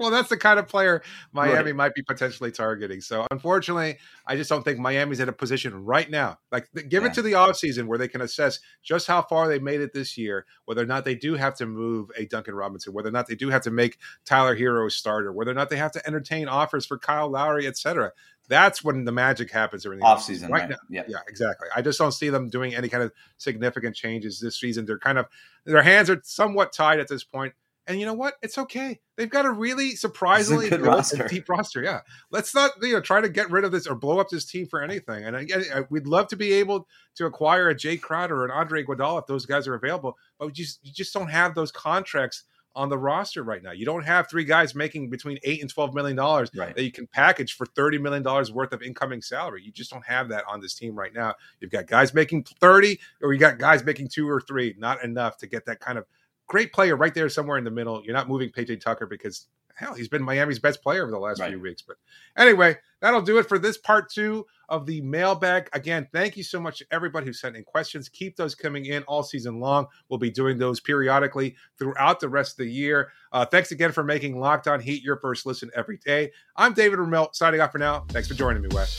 Well, 0.00 0.10
that's 0.10 0.30
the 0.30 0.38
kind 0.38 0.58
of 0.58 0.66
player 0.66 1.02
Miami 1.30 1.56
Right. 1.66 1.76
might 1.76 1.94
be 1.94 2.00
potentially 2.02 2.50
targeting. 2.50 3.02
So, 3.02 3.26
unfortunately, 3.30 3.98
I 4.26 4.34
just 4.34 4.48
don't 4.48 4.62
think 4.64 4.78
Miami's 4.78 5.20
in 5.20 5.28
a 5.28 5.32
position 5.32 5.84
right 5.84 6.08
now. 6.08 6.38
Like, 6.50 6.70
give 6.88 7.02
Yeah. 7.02 7.10
it 7.10 7.14
to 7.14 7.22
the 7.22 7.32
offseason 7.32 7.86
where 7.86 7.98
they 7.98 8.08
can 8.08 8.22
assess 8.22 8.60
just 8.82 9.06
how 9.06 9.20
far 9.20 9.46
they 9.46 9.58
made 9.58 9.82
it 9.82 9.92
this 9.92 10.16
year, 10.16 10.46
whether 10.64 10.82
or 10.82 10.86
not 10.86 11.04
they 11.04 11.14
do 11.14 11.34
have 11.34 11.54
to 11.56 11.66
move 11.66 12.10
a 12.16 12.24
Duncan 12.24 12.54
Robinson, 12.54 12.94
whether 12.94 13.10
or 13.10 13.12
not 13.12 13.26
they 13.26 13.34
do 13.34 13.50
have 13.50 13.60
to 13.62 13.70
make 13.70 13.98
Tyler 14.24 14.56
Herro 14.56 14.86
a 14.86 14.90
starter, 14.90 15.32
whether 15.34 15.50
or 15.50 15.54
not 15.54 15.68
they 15.68 15.76
have 15.76 15.92
to 15.92 16.06
entertain 16.06 16.48
offers 16.48 16.86
for 16.86 16.98
Kyle 16.98 17.28
Lowry, 17.28 17.66
et 17.66 17.76
cetera. 17.76 18.10
That's 18.48 18.82
when 18.82 19.04
the 19.04 19.12
magic 19.12 19.50
happens 19.50 19.82
during 19.82 20.00
the 20.00 20.06
Off 20.06 20.20
offseason. 20.20 20.24
season, 20.24 20.50
Right 20.50 20.60
right? 20.62 20.70
now, 20.70 20.76
Yeah. 20.88 21.02
yeah, 21.08 21.18
exactly. 21.28 21.68
I 21.76 21.82
just 21.82 21.98
don't 21.98 22.10
see 22.12 22.30
them 22.30 22.48
doing 22.48 22.74
any 22.74 22.88
kind 22.88 23.02
of 23.04 23.12
significant 23.36 23.94
changes 23.94 24.40
this 24.40 24.58
season. 24.58 24.86
They're 24.86 24.98
kind 24.98 25.18
of 25.18 25.26
their 25.66 25.82
hands 25.82 26.08
are 26.08 26.20
somewhat 26.24 26.72
tied 26.72 26.98
at 27.00 27.06
this 27.08 27.22
point. 27.22 27.52
And 27.90 27.98
you 27.98 28.06
know 28.06 28.14
what? 28.14 28.34
It's 28.40 28.56
okay. 28.56 29.00
They've 29.16 29.28
got 29.28 29.46
a 29.46 29.50
really 29.50 29.90
surprisingly 29.96 30.68
good 30.70 30.80
good 30.80 30.86
roster. 30.86 31.26
deep 31.28 31.48
roster. 31.48 31.82
Yeah, 31.82 32.00
let's 32.30 32.54
not 32.54 32.70
you 32.80 32.92
know 32.92 33.00
try 33.00 33.20
to 33.20 33.28
get 33.28 33.50
rid 33.50 33.64
of 33.64 33.72
this 33.72 33.86
or 33.88 33.96
blow 33.96 34.20
up 34.20 34.28
this 34.30 34.44
team 34.44 34.66
for 34.66 34.80
anything. 34.80 35.24
And 35.24 35.36
I- 35.36 35.84
we'd 35.90 36.06
love 36.06 36.28
to 36.28 36.36
be 36.36 36.52
able 36.52 36.86
to 37.16 37.26
acquire 37.26 37.68
a 37.68 37.74
Jae 37.74 38.00
Crowder 38.00 38.36
or 38.42 38.44
an 38.44 38.52
Andre 38.52 38.84
Iguodala 38.84 39.22
if 39.22 39.26
those 39.26 39.44
guys 39.44 39.66
are 39.66 39.74
available. 39.74 40.16
But 40.38 40.46
we 40.46 40.52
just 40.52 40.78
you 40.84 40.92
just 40.92 41.12
don't 41.12 41.30
have 41.30 41.54
those 41.56 41.72
contracts 41.72 42.44
on 42.76 42.88
the 42.88 42.96
roster 42.96 43.42
right 43.42 43.64
now. 43.64 43.72
You 43.72 43.84
don't 43.84 44.04
have 44.04 44.30
three 44.30 44.44
guys 44.44 44.76
making 44.76 45.10
between 45.10 45.38
eight 45.42 45.60
and 45.60 45.68
twelve 45.68 45.92
million 45.92 46.16
dollars 46.16 46.50
Right. 46.54 46.72
that 46.76 46.84
you 46.84 46.92
can 46.92 47.08
package 47.08 47.54
for 47.54 47.66
thirty 47.66 47.98
million 47.98 48.22
dollars 48.22 48.52
worth 48.52 48.72
of 48.72 48.80
incoming 48.80 49.22
salary. 49.22 49.62
You 49.64 49.72
just 49.72 49.90
don't 49.90 50.06
have 50.06 50.28
that 50.28 50.44
on 50.46 50.60
this 50.60 50.74
team 50.74 50.94
right 50.94 51.12
now. 51.12 51.34
You've 51.58 51.72
got 51.72 51.88
guys 51.88 52.14
making 52.14 52.44
thirty, 52.60 53.00
or 53.20 53.32
you 53.32 53.40
got 53.40 53.58
guys 53.58 53.82
making 53.84 54.08
two 54.08 54.30
or 54.30 54.40
three. 54.40 54.76
Not 54.78 55.02
enough 55.02 55.36
to 55.38 55.48
get 55.48 55.66
that 55.66 55.80
kind 55.80 55.98
of 55.98 56.06
great 56.50 56.72
player 56.72 56.96
right 56.96 57.14
there 57.14 57.28
somewhere 57.28 57.58
in 57.58 57.64
the 57.64 57.70
middle. 57.70 58.02
You're 58.04 58.12
not 58.12 58.28
moving 58.28 58.50
PJ 58.50 58.80
Tucker 58.80 59.06
because 59.06 59.46
hell, 59.76 59.94
he's 59.94 60.08
been 60.08 60.20
Miami's 60.22 60.58
best 60.58 60.82
player 60.82 61.02
over 61.02 61.12
the 61.12 61.18
last 61.18 61.38
Right. 61.40 61.50
few 61.50 61.60
weeks. 61.60 61.80
But 61.80 61.96
anyway, 62.36 62.76
that'll 63.00 63.22
do 63.22 63.38
it 63.38 63.48
for 63.48 63.56
this 63.56 63.78
part 63.78 64.10
two 64.10 64.44
of 64.68 64.84
the 64.84 65.00
mailbag. 65.00 65.68
Again, 65.72 66.08
thank 66.12 66.36
you 66.36 66.42
so 66.42 66.58
much 66.60 66.80
to 66.80 66.86
everybody 66.90 67.24
who 67.24 67.32
sent 67.32 67.54
in 67.56 67.62
questions. 67.62 68.08
Keep 68.08 68.34
those 68.36 68.56
coming 68.56 68.86
in 68.86 69.04
all 69.04 69.22
season 69.22 69.60
long. 69.60 69.86
We'll 70.08 70.18
be 70.18 70.28
doing 70.30 70.58
those 70.58 70.80
periodically 70.80 71.54
throughout 71.78 72.18
the 72.18 72.28
rest 72.28 72.54
of 72.58 72.66
the 72.66 72.72
year. 72.72 73.12
Uh, 73.32 73.46
thanks 73.46 73.70
again 73.70 73.92
for 73.92 74.02
making 74.02 74.40
Locked 74.40 74.66
On 74.66 74.80
Heat 74.80 75.04
your 75.04 75.16
first 75.18 75.46
listen 75.46 75.70
every 75.76 75.98
day. 75.98 76.32
I'm 76.56 76.74
David 76.74 76.98
Ramil 76.98 77.32
signing 77.32 77.60
off 77.60 77.70
for 77.70 77.78
now. 77.78 78.04
Thanks 78.08 78.26
for 78.26 78.34
joining 78.34 78.60
me, 78.62 78.68
Wes. 78.72 78.98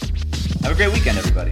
Have 0.64 0.72
a 0.72 0.76
great 0.76 0.94
weekend, 0.94 1.18
everybody. 1.18 1.52